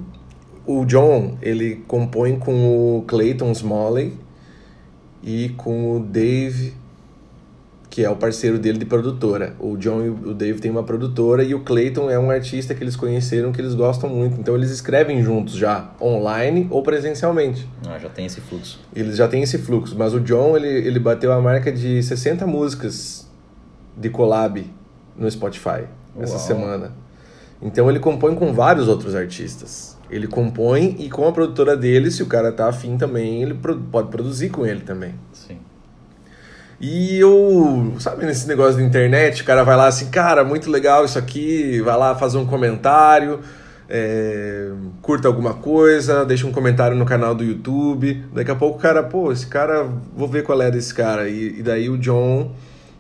[0.65, 4.15] o John, ele compõe com o Clayton Smalley
[5.23, 6.75] e com o Dave,
[7.95, 9.55] que é o parceiro dele de produtora.
[9.61, 12.83] O John e o Dave têm uma produtora e o Clayton é um artista que
[12.83, 14.41] eles conheceram que eles gostam muito.
[14.41, 17.69] Então eles escrevem juntos já, online ou presencialmente.
[17.87, 18.81] Ah, já tem esse fluxo.
[18.97, 22.45] Eles já têm esse fluxo, mas o John, ele, ele bateu a marca de 60
[22.49, 23.31] músicas
[23.97, 24.69] de collab
[25.17, 25.85] no Spotify
[26.19, 26.47] essa Uau.
[26.49, 26.93] semana.
[27.63, 29.97] Então ele compõe com vários outros artistas.
[30.11, 34.09] Ele compõe e com a produtora dele, se o cara tá afim também, ele pode
[34.09, 35.15] produzir com ele também.
[35.33, 35.59] Sim.
[36.81, 41.05] E eu, sabe, nesse negócio de internet, o cara vai lá assim, cara, muito legal
[41.05, 43.41] isso aqui, vai lá fazer um comentário.
[43.89, 44.71] é,
[45.03, 48.25] curta alguma coisa, deixa um comentário no canal do YouTube.
[48.33, 51.29] Daqui a pouco o cara, pô, esse cara, vou ver qual é desse cara.
[51.29, 52.53] E, e daí o John,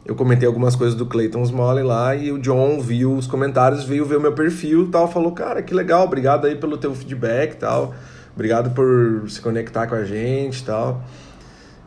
[0.05, 4.05] eu comentei algumas coisas do Clayton Smalley lá e o John viu os comentários, veio
[4.05, 7.95] ver o meu perfil tal, falou, cara, que legal, obrigado aí pelo teu feedback tal.
[8.35, 11.03] Obrigado por se conectar com a gente tal.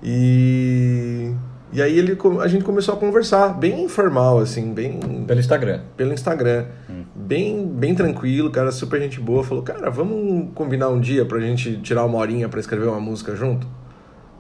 [0.01, 1.33] E
[1.72, 4.99] e aí ele, a gente começou a conversar, bem informal, assim, bem...
[5.28, 5.82] Pelo Instagram.
[5.97, 6.65] Pelo Instagram.
[6.89, 7.03] Hum.
[7.13, 9.43] Bem, bem tranquilo, cara, super gente boa.
[9.43, 13.36] Falou, cara, vamos combinar um dia pra gente tirar uma horinha pra escrever uma música
[13.36, 13.68] junto?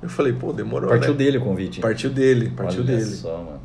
[0.01, 1.17] Eu falei, pô, demorou, Partiu né?
[1.17, 1.81] dele o convite.
[1.81, 3.05] Partiu dele, partiu Olha dele.
[3.05, 3.59] só, mano.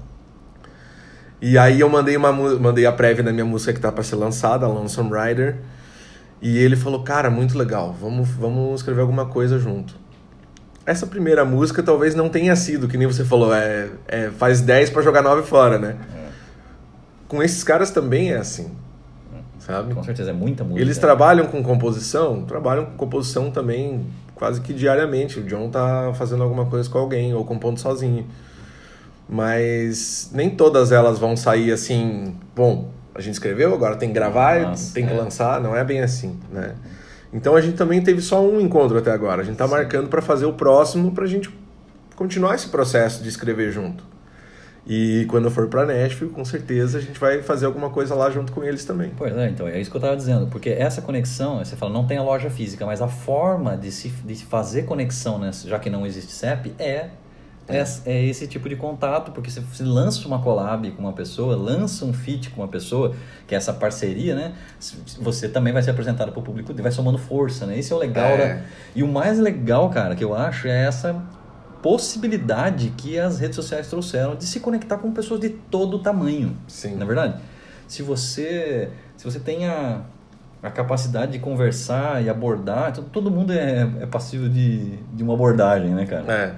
[1.41, 4.17] E aí eu mandei, uma, mandei a prévia da minha música que tá pra ser
[4.17, 5.59] lançada, Lonesome Rider.
[6.41, 10.02] E ele falou, cara, muito legal, vamos, vamos escrever alguma coisa junto
[10.85, 14.91] essa primeira música talvez não tenha sido, que nem você falou, é, é faz 10
[14.91, 15.97] para jogar 9 fora, né?
[16.15, 16.29] É.
[17.29, 18.71] Com esses caras também é assim,
[19.59, 19.95] sabe?
[19.95, 20.81] Com certeza, é muita música.
[20.81, 25.39] Eles trabalham com composição, trabalham com composição também quase que diariamente.
[25.39, 28.27] O John tá fazendo alguma coisa com alguém ou compondo sozinho.
[29.29, 34.61] Mas nem todas elas vão sair assim, bom, a gente escreveu, agora tem que gravar,
[34.61, 35.17] Nossa, tem que é.
[35.17, 36.75] lançar, não é bem assim, né?
[37.33, 39.41] Então a gente também teve só um encontro até agora.
[39.41, 41.51] A gente está marcando para fazer o próximo para a gente
[42.15, 44.05] continuar esse processo de escrever junto.
[44.87, 48.29] E quando eu for para Nashville, com certeza a gente vai fazer alguma coisa lá
[48.31, 49.13] junto com eles também.
[49.17, 52.05] Pois é, então é isso que eu estava dizendo, porque essa conexão, você fala, não
[52.05, 55.89] tem a loja física, mas a forma de se de fazer conexão, né, já que
[55.89, 57.11] não existe CEP, é
[57.69, 61.57] é, é esse tipo de contato, porque você, você lança uma collab com uma pessoa,
[61.57, 63.15] lança um feat com uma pessoa,
[63.47, 64.55] que é essa parceria, né?
[65.21, 67.79] Você também vai ser apresentado para o público e vai somando força, né?
[67.79, 68.31] Esse é o legal.
[68.31, 68.55] É.
[68.55, 68.63] Da...
[68.95, 71.23] E o mais legal, cara, que eu acho é essa
[71.83, 76.57] possibilidade que as redes sociais trouxeram de se conectar com pessoas de todo tamanho.
[76.69, 76.95] Sim.
[76.95, 77.35] Na é verdade,
[77.89, 80.03] se você se você tem a,
[80.63, 85.91] a capacidade de conversar e abordar, todo mundo é, é passível de, de uma abordagem,
[85.91, 86.33] né, cara?
[86.33, 86.55] É.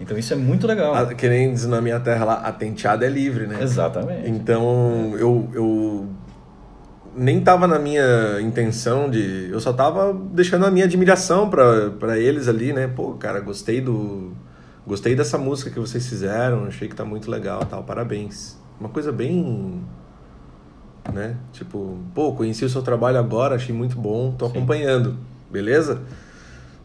[0.00, 0.94] Então isso é muito legal.
[0.94, 3.62] A, que nem diz na minha terra lá, a tenteada é livre, né?
[3.62, 4.28] Exatamente.
[4.28, 6.08] Então eu, eu
[7.14, 9.48] nem tava na minha intenção de.
[9.50, 12.88] Eu só tava deixando a minha admiração para eles ali, né?
[12.88, 14.32] Pô, cara, gostei do.
[14.86, 18.58] Gostei dessa música que vocês fizeram, achei que tá muito legal tal, parabéns.
[18.80, 19.80] Uma coisa bem.
[21.12, 21.36] Né?
[21.52, 25.16] Tipo, pô, conheci o seu trabalho agora, achei muito bom, tô acompanhando,
[25.50, 26.00] beleza?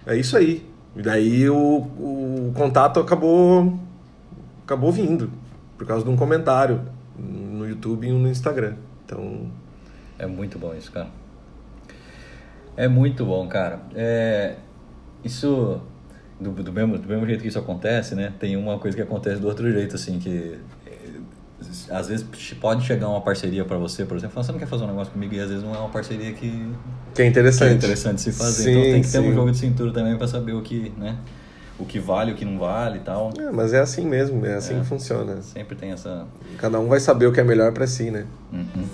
[0.05, 0.68] É isso aí.
[0.98, 3.78] E daí o, o contato acabou
[4.64, 5.32] acabou vindo
[5.78, 6.82] por causa de um comentário
[7.18, 8.76] no YouTube e no Instagram.
[9.06, 9.50] Então
[10.18, 11.08] é muito bom isso, cara.
[12.76, 13.80] É muito bom, cara.
[13.95, 14.56] É,
[15.24, 15.82] isso
[16.39, 18.34] do, do, mesmo, do mesmo jeito que isso acontece, né?
[18.39, 20.60] Tem uma coisa que acontece do outro jeito, assim, que
[21.89, 22.26] às vezes
[22.60, 25.34] pode chegar uma parceria para você, por exemplo, você não quer fazer um negócio comigo
[25.34, 26.72] e às vezes não é uma parceria que,
[27.16, 28.64] que é interessante, que é interessante se fazer.
[28.64, 29.30] Sim, então tem que ter sim.
[29.30, 31.18] um jogo de cintura também para saber o que, né?
[31.80, 33.32] O que vale, o que não vale e tal.
[33.39, 35.41] É, mas é assim mesmo, é assim é, que funciona.
[35.41, 36.28] Sempre tem essa.
[36.58, 38.26] Cada um vai saber o que é melhor para si, né?
[38.51, 38.86] Uhum.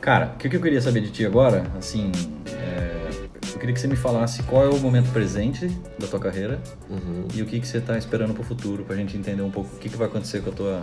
[0.00, 2.12] Cara, o que eu queria saber de ti agora, assim,
[2.46, 3.10] é...
[3.52, 5.66] eu queria que você me falasse qual é o momento presente
[5.98, 7.26] da tua carreira uhum.
[7.34, 9.50] e o que, que você está esperando para o futuro, para a gente entender um
[9.50, 10.82] pouco o que, que vai acontecer com a tua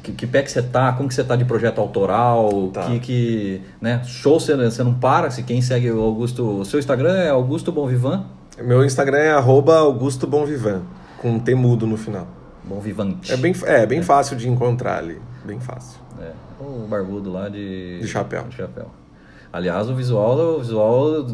[0.00, 2.86] que, que, pé que você tá, como que você tá de projeto autoral, tá.
[2.86, 6.78] que, que, né, show você, você não para, se quem segue o Augusto, o seu
[6.78, 8.26] Instagram é Augusto Bonvivan?
[8.62, 10.82] Meu Instagram é arroba Augusto Bonvivan,
[11.18, 12.26] com um T mudo no final.
[12.64, 13.32] Bonvivante.
[13.32, 14.02] É bem, é, bem é.
[14.02, 16.00] fácil de encontrar ali, bem fácil.
[16.20, 18.00] É, o barbudo lá de...
[18.00, 18.44] De chapéu.
[18.44, 18.90] De chapéu.
[19.52, 21.26] Aliás, o visual, o visual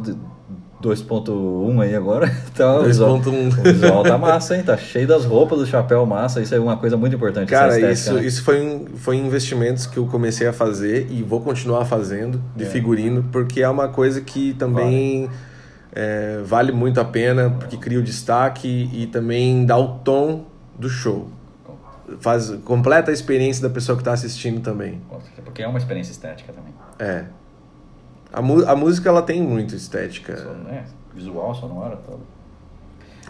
[0.83, 2.31] 2.1 aí agora.
[2.53, 3.59] Então, 2.1.
[3.59, 4.63] O visual tá massa, hein?
[4.63, 6.43] Tá cheio das roupas do chapéu massa.
[6.43, 7.49] Isso é uma coisa muito importante.
[7.49, 8.25] Cara, isso, né?
[8.25, 12.67] isso foi, foi investimentos que eu comecei a fazer e vou continuar fazendo de é.
[12.67, 15.39] figurino, porque é uma coisa que também vale.
[15.93, 20.47] É, vale muito a pena, porque cria o destaque e também dá o tom
[20.79, 21.29] do show.
[22.21, 25.01] Faz, completa a experiência da pessoa que está assistindo também.
[25.45, 26.75] Porque é uma experiência estética também.
[26.99, 27.25] É.
[28.33, 30.37] A, a música ela tem muito estética.
[30.37, 30.85] Só, né?
[31.15, 32.21] Visual, sonora, todo.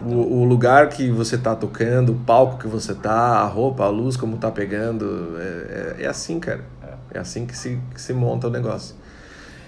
[0.03, 3.89] O, o, lugar que você tá tocando, o palco que você tá, a roupa, a
[3.89, 5.37] luz, como tá pegando.
[5.39, 6.65] É, é, é assim, cara.
[6.83, 7.19] É.
[7.19, 8.95] é, assim que se, que se monta o negócio.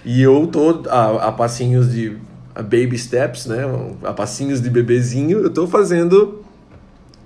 [0.03, 2.17] E eu tô a, a passinhos de
[2.55, 3.63] a baby steps, né?
[4.03, 6.43] A passinhos de bebezinho, eu tô fazendo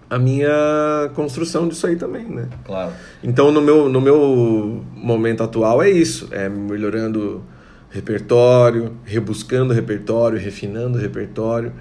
[0.09, 2.47] a minha construção disso aí também, né?
[2.65, 2.93] Claro.
[3.21, 6.29] Então, no meu, no meu momento atual é isso.
[6.31, 7.43] É melhorando
[7.89, 11.73] repertório, rebuscando o repertório, refinando o repertório,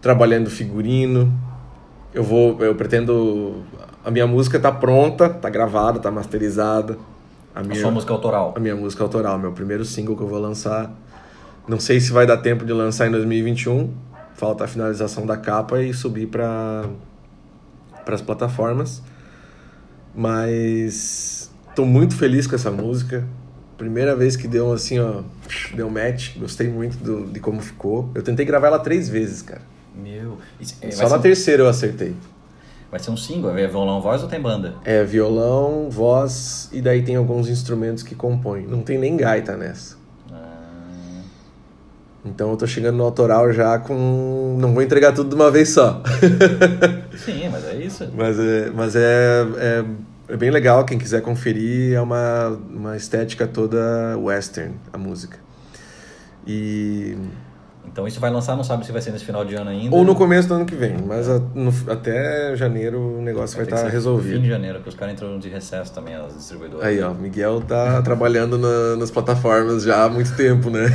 [0.00, 1.32] trabalhando figurino.
[2.14, 3.64] Eu vou, eu pretendo
[4.04, 6.98] a minha música tá pronta, tá gravada, tá masterizada.
[7.54, 8.52] A, minha, a sua música autoral?
[8.56, 10.90] A minha música autoral, meu primeiro single que eu vou lançar.
[11.68, 13.94] Não sei se vai dar tempo de lançar em 2021.
[14.34, 16.88] Falta a finalização da capa e subir para
[18.06, 19.02] as plataformas.
[20.14, 23.24] Mas tô muito feliz com essa música.
[23.76, 25.22] Primeira vez que deu assim, ó,
[25.74, 28.10] deu match, gostei muito do, de como ficou.
[28.14, 29.62] Eu tentei gravar ela três vezes, cara.
[29.94, 30.38] Meu.
[30.90, 31.20] Só na um...
[31.20, 32.14] terceira eu acertei.
[32.92, 33.56] Vai ser um single?
[33.56, 34.74] É violão, voz ou tem banda?
[34.84, 38.66] É violão, voz e daí tem alguns instrumentos que compõem.
[38.66, 39.96] Não tem nem gaita nessa.
[40.30, 41.22] Ah.
[42.22, 44.58] Então eu tô chegando no autoral já com.
[44.60, 46.02] Não vou entregar tudo de uma vez só.
[47.16, 48.08] Sim, mas é isso.
[48.14, 49.84] mas é, mas é, é,
[50.32, 55.38] é, bem legal, quem quiser conferir, é uma, uma estética toda western a música.
[56.46, 57.16] E
[57.86, 59.94] então isso vai lançar, não sabe se vai ser nesse final de ano ainda.
[59.94, 63.66] Ou no começo do ano que vem, mas a, no, até janeiro o negócio vai,
[63.66, 64.36] vai estar tá resolvido.
[64.36, 66.86] Fim de janeiro, que os caras entram de recesso também, as distribuidoras.
[66.86, 70.86] Aí, ó, Miguel tá trabalhando na, nas plataformas já há muito tempo, né?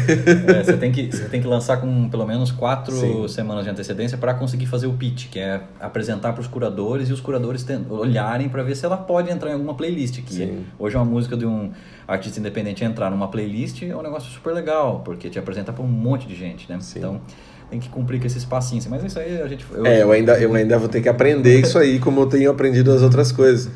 [0.47, 3.27] É, você, tem que, você tem que lançar com pelo menos quatro Sim.
[3.27, 7.13] semanas de antecedência para conseguir fazer o pitch, que é apresentar para os curadores e
[7.13, 10.21] os curadores tem, olharem para ver se ela pode entrar em alguma playlist.
[10.23, 10.65] Que Sim.
[10.79, 11.71] hoje é uma música de um
[12.07, 15.87] artista independente entrar numa playlist é um negócio super legal, porque te apresenta para um
[15.87, 16.77] monte de gente, né?
[16.79, 16.99] Sim.
[16.99, 17.21] Então
[17.69, 18.81] tem que cumprir com esse espacinho.
[18.89, 19.65] Mas isso aí a gente.
[19.71, 22.49] Eu, é, eu ainda, eu ainda vou ter que aprender isso aí, como eu tenho
[22.49, 23.69] aprendido as outras coisas.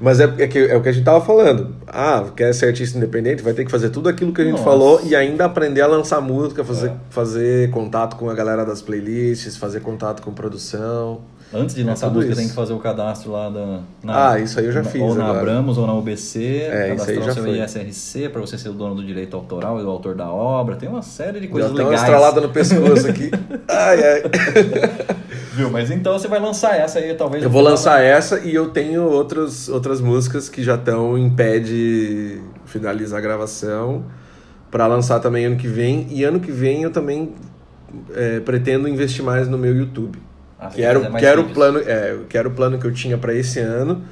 [0.00, 1.74] Mas é, é, que, é o que a gente tava falando.
[1.86, 4.64] Ah, quer ser artista independente, vai ter que fazer tudo aquilo que a gente Nossa.
[4.64, 6.96] falou e ainda aprender a lançar música, fazer, é.
[7.08, 11.22] fazer contato com a galera das playlists, fazer contato com produção.
[11.56, 12.40] Antes de lançar é a música, isso.
[12.40, 13.80] tem que fazer o cadastro lá da.
[14.02, 15.00] Na, ah, isso aí eu já fiz.
[15.00, 15.40] Ou na agora.
[15.40, 17.60] Abramos ou na UBC, é, cadastrar o seu foi.
[17.60, 20.76] ISRC para você ser o dono do direito autoral e o autor da obra.
[20.76, 22.00] Tem uma série de coisas já legais.
[22.02, 23.30] Tem uma estralada no pescoço aqui.
[23.68, 24.22] ai, ai.
[25.54, 25.70] Viu?
[25.70, 27.42] Mas então você vai lançar essa aí, talvez.
[27.42, 31.58] Eu vou lançar essa e eu tenho outras, outras músicas que já estão em pé
[31.58, 34.04] de finalizar a gravação
[34.70, 36.06] para lançar também ano que vem.
[36.10, 37.32] E ano que vem eu também
[38.14, 40.25] é, pretendo investir mais no meu YouTube.
[40.58, 43.18] Ah, que era, que era o plano, é, que era o plano que eu tinha
[43.18, 44.04] para esse ano.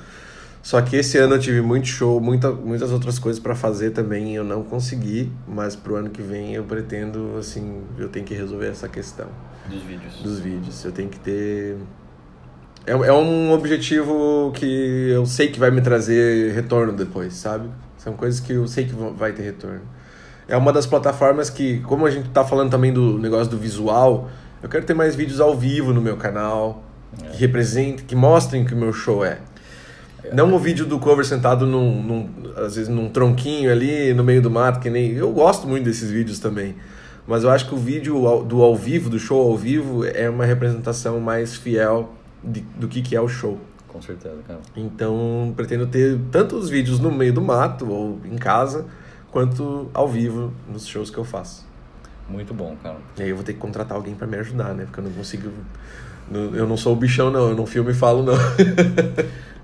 [0.62, 4.34] Só que esse ano eu tive muito show, muita, muitas outras coisas para fazer também
[4.34, 8.68] eu não consegui, mas pro ano que vem eu pretendo, assim, eu tenho que resolver
[8.68, 9.26] essa questão.
[9.68, 10.14] Dos vídeos.
[10.22, 10.84] Dos vídeos.
[10.84, 11.76] Eu tenho que ter.
[12.86, 17.68] É, é um objetivo que eu sei que vai me trazer retorno depois, sabe?
[17.98, 19.82] São coisas que eu sei que vai ter retorno.
[20.46, 24.30] É uma das plataformas que, como a gente tá falando também do negócio do visual,
[24.64, 26.82] eu quero ter mais vídeos ao vivo no meu canal,
[27.22, 27.28] é.
[27.28, 29.38] que representem, que mostrem que o meu show é.
[30.24, 30.34] é.
[30.34, 34.40] Não o vídeo do cover sentado num, num, às vezes num tronquinho ali no meio
[34.40, 35.12] do mato, que nem.
[35.12, 36.76] Eu gosto muito desses vídeos também.
[37.26, 40.46] Mas eu acho que o vídeo do ao vivo, do show ao vivo, é uma
[40.46, 43.60] representação mais fiel de, do que, que é o show.
[43.86, 44.60] Com certeza, cara.
[44.74, 48.86] Então, pretendo ter tanto os vídeos no meio do mato ou em casa,
[49.30, 51.73] quanto ao vivo nos shows que eu faço.
[52.28, 52.96] Muito bom, cara.
[53.18, 54.84] E aí eu vou ter que contratar alguém para me ajudar, né?
[54.84, 55.50] Porque eu não consigo.
[56.32, 57.50] Eu não sou o bichão, não.
[57.50, 58.34] Eu não filmo e falo, não.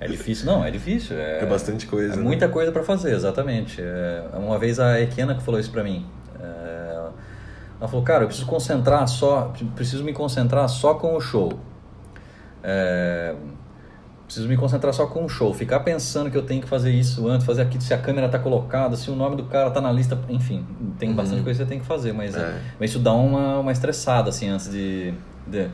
[0.01, 1.15] É difícil, não, é difícil.
[1.15, 2.15] É, é bastante coisa.
[2.15, 2.23] É né?
[2.23, 3.83] muita coisa para fazer, exatamente.
[3.83, 6.07] É, uma vez a Ekena que falou isso para mim.
[6.43, 7.09] É,
[7.79, 11.61] ela falou, cara, eu preciso concentrar só, preciso me concentrar só com o show.
[12.65, 13.35] É,
[14.31, 17.29] preciso me concentrar só com o show, ficar pensando que eu tenho que fazer isso
[17.29, 19.91] antes, fazer aquilo, se a câmera está colocada, se o nome do cara está na
[19.91, 20.65] lista, enfim,
[21.01, 21.45] tem bastante uhum.
[21.45, 22.61] coisa que você tem que fazer, mas, é.
[22.79, 25.13] mas isso dá uma, uma estressada, assim, antes de,
[25.49, 25.69] de,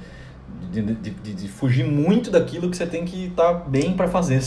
[0.73, 4.41] de, de, de fugir muito daquilo que você tem que estar tá bem para fazer.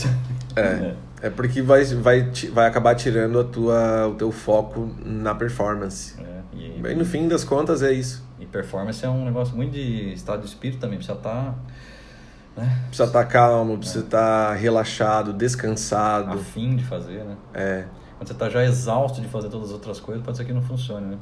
[0.56, 0.60] É.
[0.60, 0.94] é.
[1.22, 6.14] É porque vai, vai, vai acabar tirando a tua, o teu foco na performance.
[6.18, 8.24] É, e, e no fim das contas é isso.
[8.40, 11.54] E performance é um negócio muito de estado de espírito também, precisa estar tá
[12.60, 12.78] né?
[12.86, 16.32] Precisa estar tá calmo, precisa estar tá relaxado, descansado.
[16.32, 17.36] A fim de fazer, né?
[17.54, 17.84] É.
[18.18, 20.62] Quando você está já exausto de fazer todas as outras coisas, pode ser que não
[20.62, 21.18] funcione, né?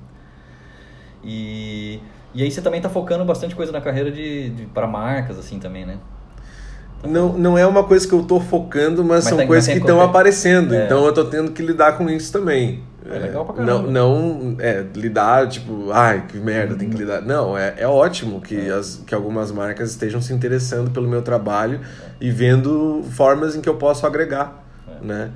[1.23, 2.01] E,
[2.35, 5.59] e aí você também está focando bastante coisa na carreira de, de para marcas, assim,
[5.59, 5.99] também, né?
[7.01, 9.73] Tá não, não é uma coisa que eu estou focando, mas, mas são tá, coisas
[9.73, 10.75] que estão aparecendo.
[10.75, 10.85] É.
[10.85, 12.83] Então eu estou tendo que lidar com isso também.
[13.11, 13.91] É legal pra caramba.
[13.91, 17.01] Não, não é, lidar, tipo, ai, que merda, tem que uhum.
[17.01, 17.23] lidar.
[17.23, 18.71] Não, é, é ótimo que, é.
[18.71, 22.11] As, que algumas marcas estejam se interessando pelo meu trabalho é.
[22.21, 25.05] e vendo formas em que eu posso agregar, é.
[25.05, 25.31] né?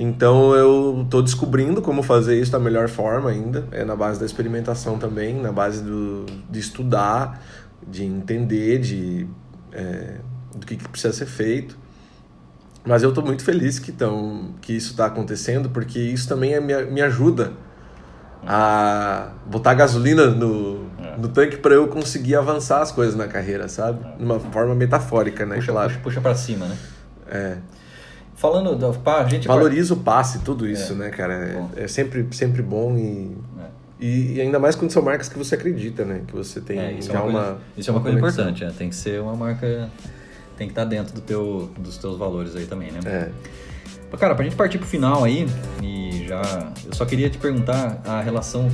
[0.00, 3.66] Então eu estou descobrindo como fazer isso da melhor forma ainda.
[3.72, 7.42] É na base da experimentação também, na base do, de estudar,
[7.84, 9.26] de entender, de,
[9.72, 10.14] é,
[10.54, 11.76] do que, que precisa ser feito.
[12.88, 16.60] Mas eu estou muito feliz que, tão, que isso está acontecendo, porque isso também é,
[16.60, 17.52] me, me ajuda
[18.46, 21.18] a botar gasolina no, é.
[21.18, 24.06] no tanque para eu conseguir avançar as coisas na carreira, sabe?
[24.06, 24.16] É.
[24.16, 25.56] De uma forma metafórica, né?
[25.56, 25.88] Puxa, claro.
[25.88, 26.76] puxa, puxa para cima, né?
[27.30, 27.56] É.
[28.34, 30.96] falando da pá, a gente valoriza o passe, tudo isso, é.
[30.96, 31.68] né, cara?
[31.76, 33.66] É, é, sempre, sempre bom e, é.
[34.00, 36.22] e, e, ainda mais quando são marcas que você acredita, né?
[36.26, 38.64] Que você tem é, isso já é uma, coisa, Isso é uma, uma coisa importante,
[38.64, 38.70] é.
[38.70, 39.90] tem que ser uma marca,
[40.58, 43.00] tem que estar dentro do teu, dos teus valores aí também, né?
[43.06, 43.30] É.
[44.16, 45.46] Cara, pra gente partir pro final aí,
[45.82, 46.72] e já.
[46.84, 48.68] Eu só queria te perguntar a relação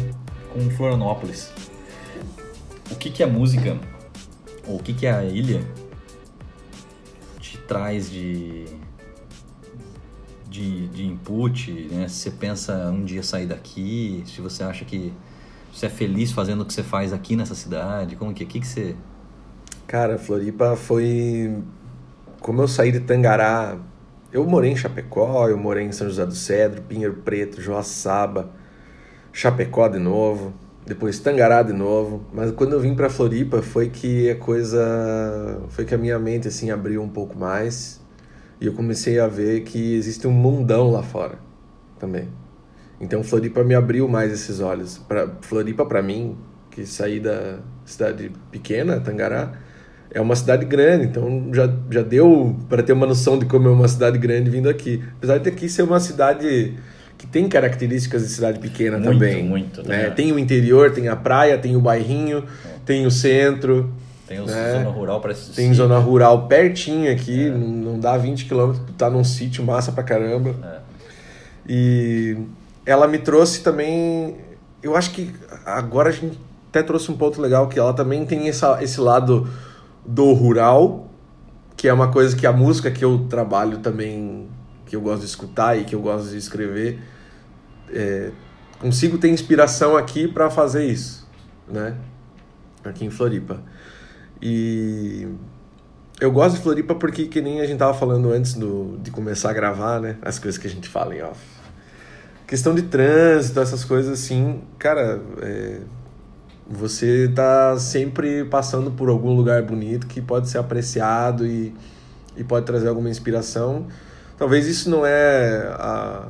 [0.53, 1.53] com Florianópolis.
[2.91, 3.79] O que, que a música,
[4.67, 5.63] ou o que, que a ilha
[7.41, 8.65] te traz de,
[10.49, 12.09] de, de input, né?
[12.09, 15.13] Se você pensa um dia sair daqui, se você acha que
[15.73, 18.67] você é feliz fazendo o que você faz aqui nessa cidade, como que, que, que
[18.67, 18.95] você...
[19.87, 21.63] Cara, Floripa foi...
[22.41, 23.79] Como eu saí de Tangará
[24.35, 28.51] eu morei em Chapecó, eu morei em São José do Cedro, Pinheiro Preto, Joaçaba,
[29.33, 30.53] Chapecó de novo,
[30.85, 32.27] depois Tangará de novo.
[32.33, 36.49] Mas quando eu vim para Floripa foi que a coisa, foi que a minha mente
[36.49, 38.01] assim abriu um pouco mais
[38.61, 41.39] e eu comecei a ver que existe um mundão lá fora
[41.97, 42.29] também.
[43.01, 44.99] Então Floripa me abriu mais esses olhos.
[44.99, 46.37] Para Floripa para mim,
[46.73, 49.53] que saí da cidade pequena, Tangará,
[50.15, 53.73] é uma cidade grande, então já, já deu para ter uma noção de como é
[53.73, 55.03] uma cidade grande vindo aqui.
[55.19, 56.73] Apesar de aqui ser uma cidade
[57.19, 59.43] que tem características de cidade pequena muito, também.
[59.43, 60.11] Muito, né?
[60.11, 62.69] Tem o interior, tem a praia, tem o bairrinho, é.
[62.87, 63.93] tem o centro.
[64.29, 64.73] Tem né?
[64.73, 65.75] zona rural para Tem sítio.
[65.75, 67.51] zona rural pertinho aqui, é.
[67.51, 70.55] não, dá 20 km, tá num sítio massa pra caramba.
[70.63, 70.79] É.
[71.69, 72.37] E
[72.87, 74.37] ela me trouxe também,
[74.81, 75.35] eu acho que
[75.67, 76.39] agora a gente
[76.69, 79.49] até trouxe um ponto legal que ela também tem essa, esse lado
[80.05, 81.11] do rural,
[81.77, 84.49] que é uma coisa que a música que eu trabalho também,
[84.87, 87.01] que eu gosto de escutar e que eu gosto de escrever,
[87.91, 88.31] é,
[88.79, 91.27] consigo ter inspiração aqui para fazer isso,
[91.69, 91.97] né?
[92.85, 93.63] Aqui em Floripa.
[94.41, 95.27] E
[96.21, 99.51] eu gosto de Floripa porque, que nem a gente tava falando antes do, de começar
[99.51, 100.17] a gravar, né?
[100.23, 101.41] As coisas que a gente fala em off.
[102.47, 105.81] Questão de trânsito, essas coisas assim, cara, é,
[106.69, 111.75] você está sempre passando por algum lugar bonito que pode ser apreciado e,
[112.37, 113.87] e pode trazer alguma inspiração.
[114.39, 116.29] Talvez isso não é a,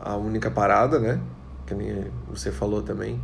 [0.00, 1.20] a única parada, né?
[1.66, 3.20] Que nem você falou também.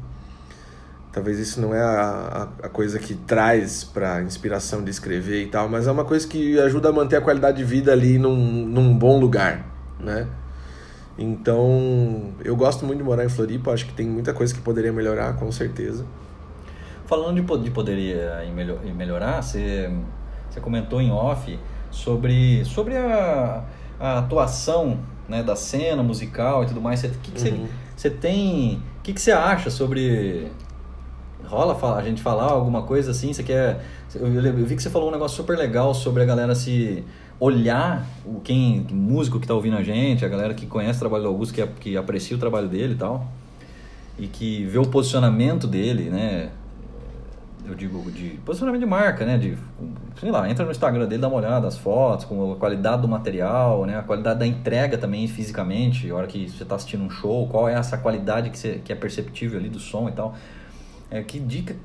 [1.13, 5.69] Talvez isso não é a, a, coisa que traz para inspiração de escrever e tal,
[5.69, 8.97] mas é uma coisa que ajuda a manter a qualidade de vida ali num, num
[8.97, 9.63] bom lugar,
[10.01, 10.27] né?
[11.19, 14.91] Então, eu gosto muito de morar em Floripa, acho que tem muita coisa que poderia
[14.91, 16.07] melhorar, com certeza.
[17.07, 18.43] Falando de, de poderia
[18.95, 19.91] melhorar, você,
[20.49, 21.59] você comentou em off
[21.91, 23.65] sobre, sobre a,
[24.01, 24.99] a atuação
[25.29, 27.03] né, da cena musical e tudo mais.
[27.05, 27.67] O que, que, uhum.
[27.67, 28.83] você, você tem.
[28.99, 30.51] O que, que você acha sobre.
[31.45, 33.33] Rola a gente falar alguma coisa assim?
[33.33, 33.85] Você quer.
[34.15, 37.05] Eu, eu vi que você falou um negócio super legal sobre a galera se
[37.41, 41.25] olhar o quem músico que está ouvindo a gente, a galera que conhece o trabalho
[41.25, 43.27] do Augusto, que, que aprecia o trabalho dele e tal,
[44.17, 46.51] e que vê o posicionamento dele, né?
[47.67, 49.39] Eu digo, de posicionamento de marca, né?
[49.39, 49.57] De,
[50.19, 53.09] sei lá, entra no Instagram dele, dá uma olhada, as fotos, com a qualidade do
[53.09, 53.99] material, né?
[53.99, 57.69] A qualidade da entrega também fisicamente, a hora que você está assistindo um show, qual
[57.69, 60.35] é essa qualidade que, você, que é perceptível ali do som e tal.
[61.11, 61.77] É, que dica,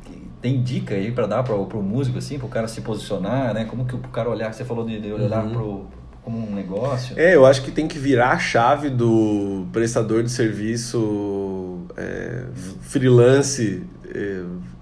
[0.41, 3.65] tem dica aí para dar para o músico, assim, para o cara se posicionar, né?
[3.65, 5.51] Como que o cara olhar, você falou de, de olhar uhum.
[5.51, 5.85] pro,
[6.27, 7.17] como um negócio?
[7.17, 12.43] É, eu acho que tem que virar a chave do prestador de serviço é,
[12.81, 13.83] freelance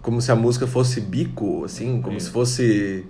[0.02, 2.28] como se a música fosse bico, assim, como Isso.
[2.28, 3.06] se fosse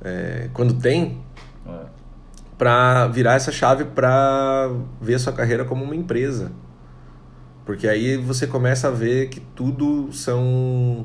[0.00, 1.22] é, quando tem,
[1.66, 1.86] é.
[2.56, 4.70] para virar essa chave para
[5.00, 6.52] ver a sua carreira como uma empresa.
[7.64, 11.04] Porque aí você começa a ver que tudo são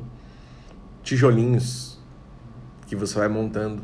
[1.02, 1.98] tijolinhos
[2.86, 3.82] que você vai montando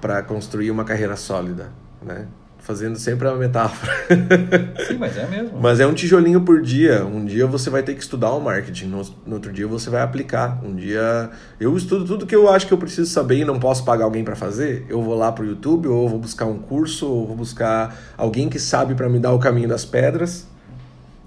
[0.00, 1.72] para construir uma carreira sólida,
[2.02, 2.26] né?
[2.64, 3.92] Fazendo sempre uma metáfora.
[4.88, 5.60] Sim, mas é mesmo.
[5.60, 7.04] mas é um tijolinho por dia.
[7.04, 10.00] Um dia você vai ter que estudar o marketing, no, no, outro dia você vai
[10.00, 10.64] aplicar.
[10.64, 13.84] Um dia eu estudo tudo que eu acho que eu preciso saber e não posso
[13.84, 14.86] pagar alguém para fazer.
[14.88, 18.58] Eu vou lá pro YouTube, ou vou buscar um curso, ou vou buscar alguém que
[18.58, 20.46] sabe para me dar o caminho das pedras,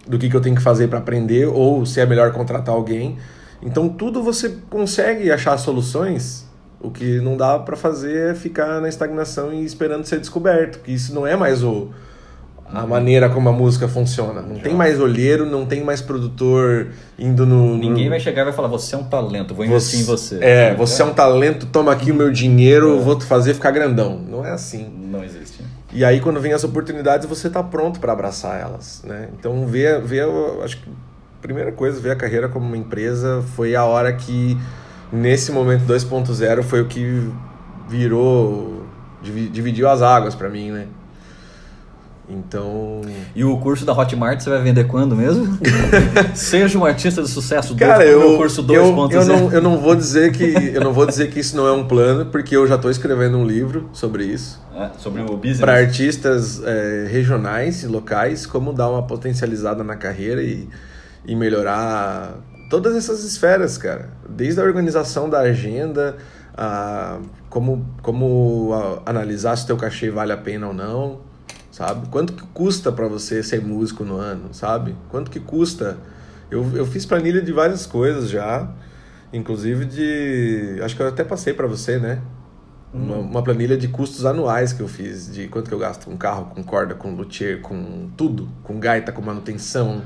[0.08, 3.20] do que, que eu tenho que fazer para aprender, ou se é melhor contratar alguém.
[3.62, 6.47] Então tudo você consegue achar soluções
[6.80, 10.92] o que não dá para fazer é ficar na estagnação e esperando ser descoberto, que
[10.92, 11.90] isso não é mais o
[12.74, 14.42] a maneira como a música funciona.
[14.42, 14.64] Não Já.
[14.64, 17.78] tem mais olheiro, não tem mais produtor indo no.
[17.78, 18.10] Ninguém no...
[18.10, 20.46] vai chegar e vai falar: você é um talento, vou investir você, em você.
[20.46, 21.06] É, você é.
[21.06, 23.02] é um talento, toma aqui o meu dinheiro, é.
[23.02, 24.20] vou te fazer ficar grandão.
[24.20, 24.90] Não é assim.
[25.10, 25.64] Não existe.
[25.94, 29.02] E aí, quando vem as oportunidades, você está pronto para abraçar elas.
[29.06, 29.30] Né?
[29.40, 30.28] Então, ver, ver,
[30.62, 34.58] acho que a primeira coisa, ver a carreira como uma empresa foi a hora que
[35.12, 37.30] nesse momento 2.0 foi o que
[37.88, 38.86] virou
[39.22, 40.88] dividiu as águas para mim, né?
[42.30, 43.02] Então.
[43.34, 45.58] E o curso da Hotmart você vai vender quando mesmo?
[46.36, 49.14] Seja um artista de sucesso Cara, eu, curso eu, 2.0.
[49.14, 51.72] eu, não, eu não vou dizer que eu não vou dizer que isso não é
[51.72, 54.62] um plano, porque eu já estou escrevendo um livro sobre isso.
[54.76, 55.60] É, sobre o business.
[55.62, 60.68] Para artistas é, regionais e locais, como dar uma potencializada na carreira e,
[61.26, 62.36] e melhorar
[62.70, 64.10] todas essas esferas, cara.
[64.28, 66.18] Desde a organização da agenda,
[66.56, 71.28] a como, como a, analisar se o teu cachê vale a pena ou não
[71.78, 72.08] sabe?
[72.10, 74.96] Quanto que custa para você ser músico no ano, sabe?
[75.10, 75.96] Quanto que custa?
[76.50, 78.68] Eu, eu fiz planilha de várias coisas já,
[79.32, 80.80] inclusive de...
[80.82, 82.20] Acho que eu até passei para você, né?
[82.92, 86.18] Uma, uma, planilha de custos anuais que eu fiz, de quanto que eu gasto com
[86.18, 90.02] carro, com corda, com luthier, com tudo, com gaita, com manutenção,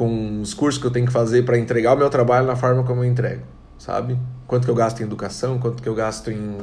[0.00, 2.82] com os cursos que eu tenho que fazer para entregar o meu trabalho na forma
[2.84, 3.42] como eu entrego,
[3.76, 4.18] sabe?
[4.46, 6.56] Quanto que eu gasto em educação, quanto que eu gasto em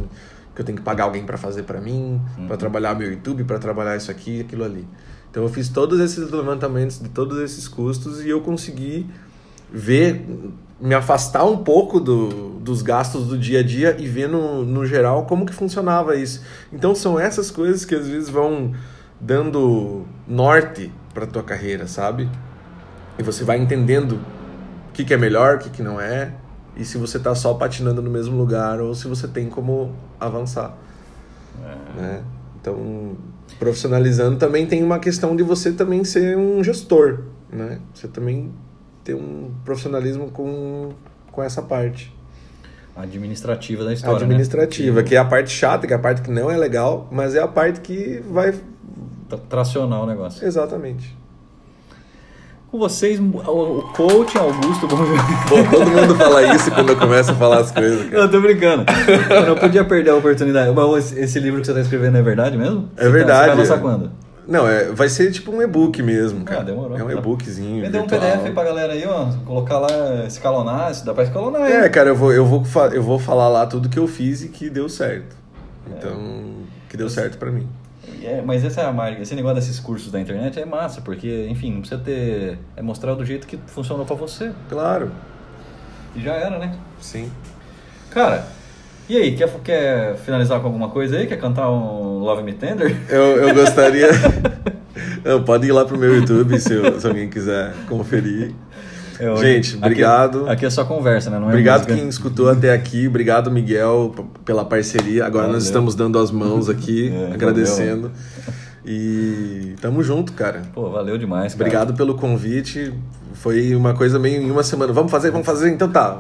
[0.55, 2.47] que eu tenho que pagar alguém para fazer para mim, uhum.
[2.47, 4.87] para trabalhar meu YouTube, para trabalhar isso aqui e aquilo ali.
[5.29, 9.07] Então eu fiz todos esses levantamentos de todos esses custos e eu consegui
[9.71, 10.25] ver,
[10.81, 14.83] me afastar um pouco do, dos gastos do dia a dia e ver no, no
[14.83, 16.41] geral como que funcionava isso.
[16.73, 18.73] Então são essas coisas que às vezes vão
[19.21, 22.27] dando norte para tua carreira, sabe?
[23.17, 24.13] E você vai entendendo
[24.89, 26.33] o que, que é melhor, o que, que não é,
[26.75, 30.77] e se você está só patinando no mesmo lugar ou se você tem como avançar.
[31.63, 32.01] É.
[32.01, 32.23] Né?
[32.61, 33.17] Então,
[33.57, 37.79] profissionalizando também tem uma questão de você também ser um gestor, né?
[37.93, 38.51] Você também
[39.03, 40.91] ter um profissionalismo com,
[41.31, 42.15] com essa parte.
[42.95, 44.25] Administrativa da história, né?
[44.25, 45.07] Administrativa, né?
[45.07, 47.39] que é a parte chata, que é a parte que não é legal, mas é
[47.39, 48.53] a parte que vai...
[49.49, 50.45] Tracionar o negócio.
[50.45, 51.16] Exatamente.
[52.77, 57.61] Com vocês, o coach Augusto Bom, todo mundo fala isso quando eu começo a falar
[57.61, 58.07] as coisas.
[58.07, 58.21] Cara.
[58.21, 58.85] Eu tô brincando.
[59.31, 60.71] Eu não podia perder a oportunidade.
[60.71, 62.87] Mas esse livro que você tá escrevendo é verdade mesmo?
[62.95, 63.45] É verdade.
[63.45, 64.11] Você vai lançar quando?
[64.47, 66.61] Não, é, vai ser tipo um e-book mesmo, cara.
[66.61, 66.99] Ah, demorou.
[66.99, 67.81] É um e-bookzinho.
[67.81, 69.25] Vender um PDF aí pra galera aí, ó.
[69.43, 71.73] Colocar lá, escalonar, dá pra escalonar aí.
[71.73, 72.63] É, cara, eu vou, eu, vou,
[72.93, 75.35] eu vou falar lá tudo que eu fiz e que deu certo.
[75.87, 76.43] Então, é.
[76.87, 77.67] que deu certo pra mim.
[78.27, 79.21] É, mas essa é a marca.
[79.21, 82.59] Esse negócio desses cursos da internet é massa, porque, enfim, não precisa ter.
[82.75, 84.51] É mostrar do jeito que funcionou para você.
[84.67, 85.11] Claro.
[86.13, 86.75] E já era, né?
[86.99, 87.31] Sim.
[88.09, 88.45] Cara,
[89.07, 91.25] e aí, quer, quer finalizar com alguma coisa aí?
[91.25, 92.97] Quer cantar um Love Me Tender?
[93.09, 94.09] Eu, eu gostaria.
[95.23, 98.53] não, pode ir lá pro meu YouTube se, se alguém quiser conferir.
[99.19, 100.43] Eu, Gente, obrigado.
[100.43, 101.39] Aqui, aqui, é só conversa, né?
[101.39, 101.95] Não é obrigado música.
[101.95, 103.07] quem escutou até aqui.
[103.07, 104.13] Obrigado, Miguel,
[104.45, 105.25] pela parceria.
[105.25, 105.55] Agora valeu.
[105.55, 108.11] nós estamos dando as mãos aqui, é, agradecendo.
[108.11, 108.57] Valeu.
[108.89, 110.61] E tamo junto, cara.
[110.73, 111.65] Pô, valeu demais, cara.
[111.65, 112.93] Obrigado pelo convite.
[113.33, 114.93] Foi uma coisa meio em uma semana.
[114.93, 116.17] Vamos fazer, vamos fazer, então tá.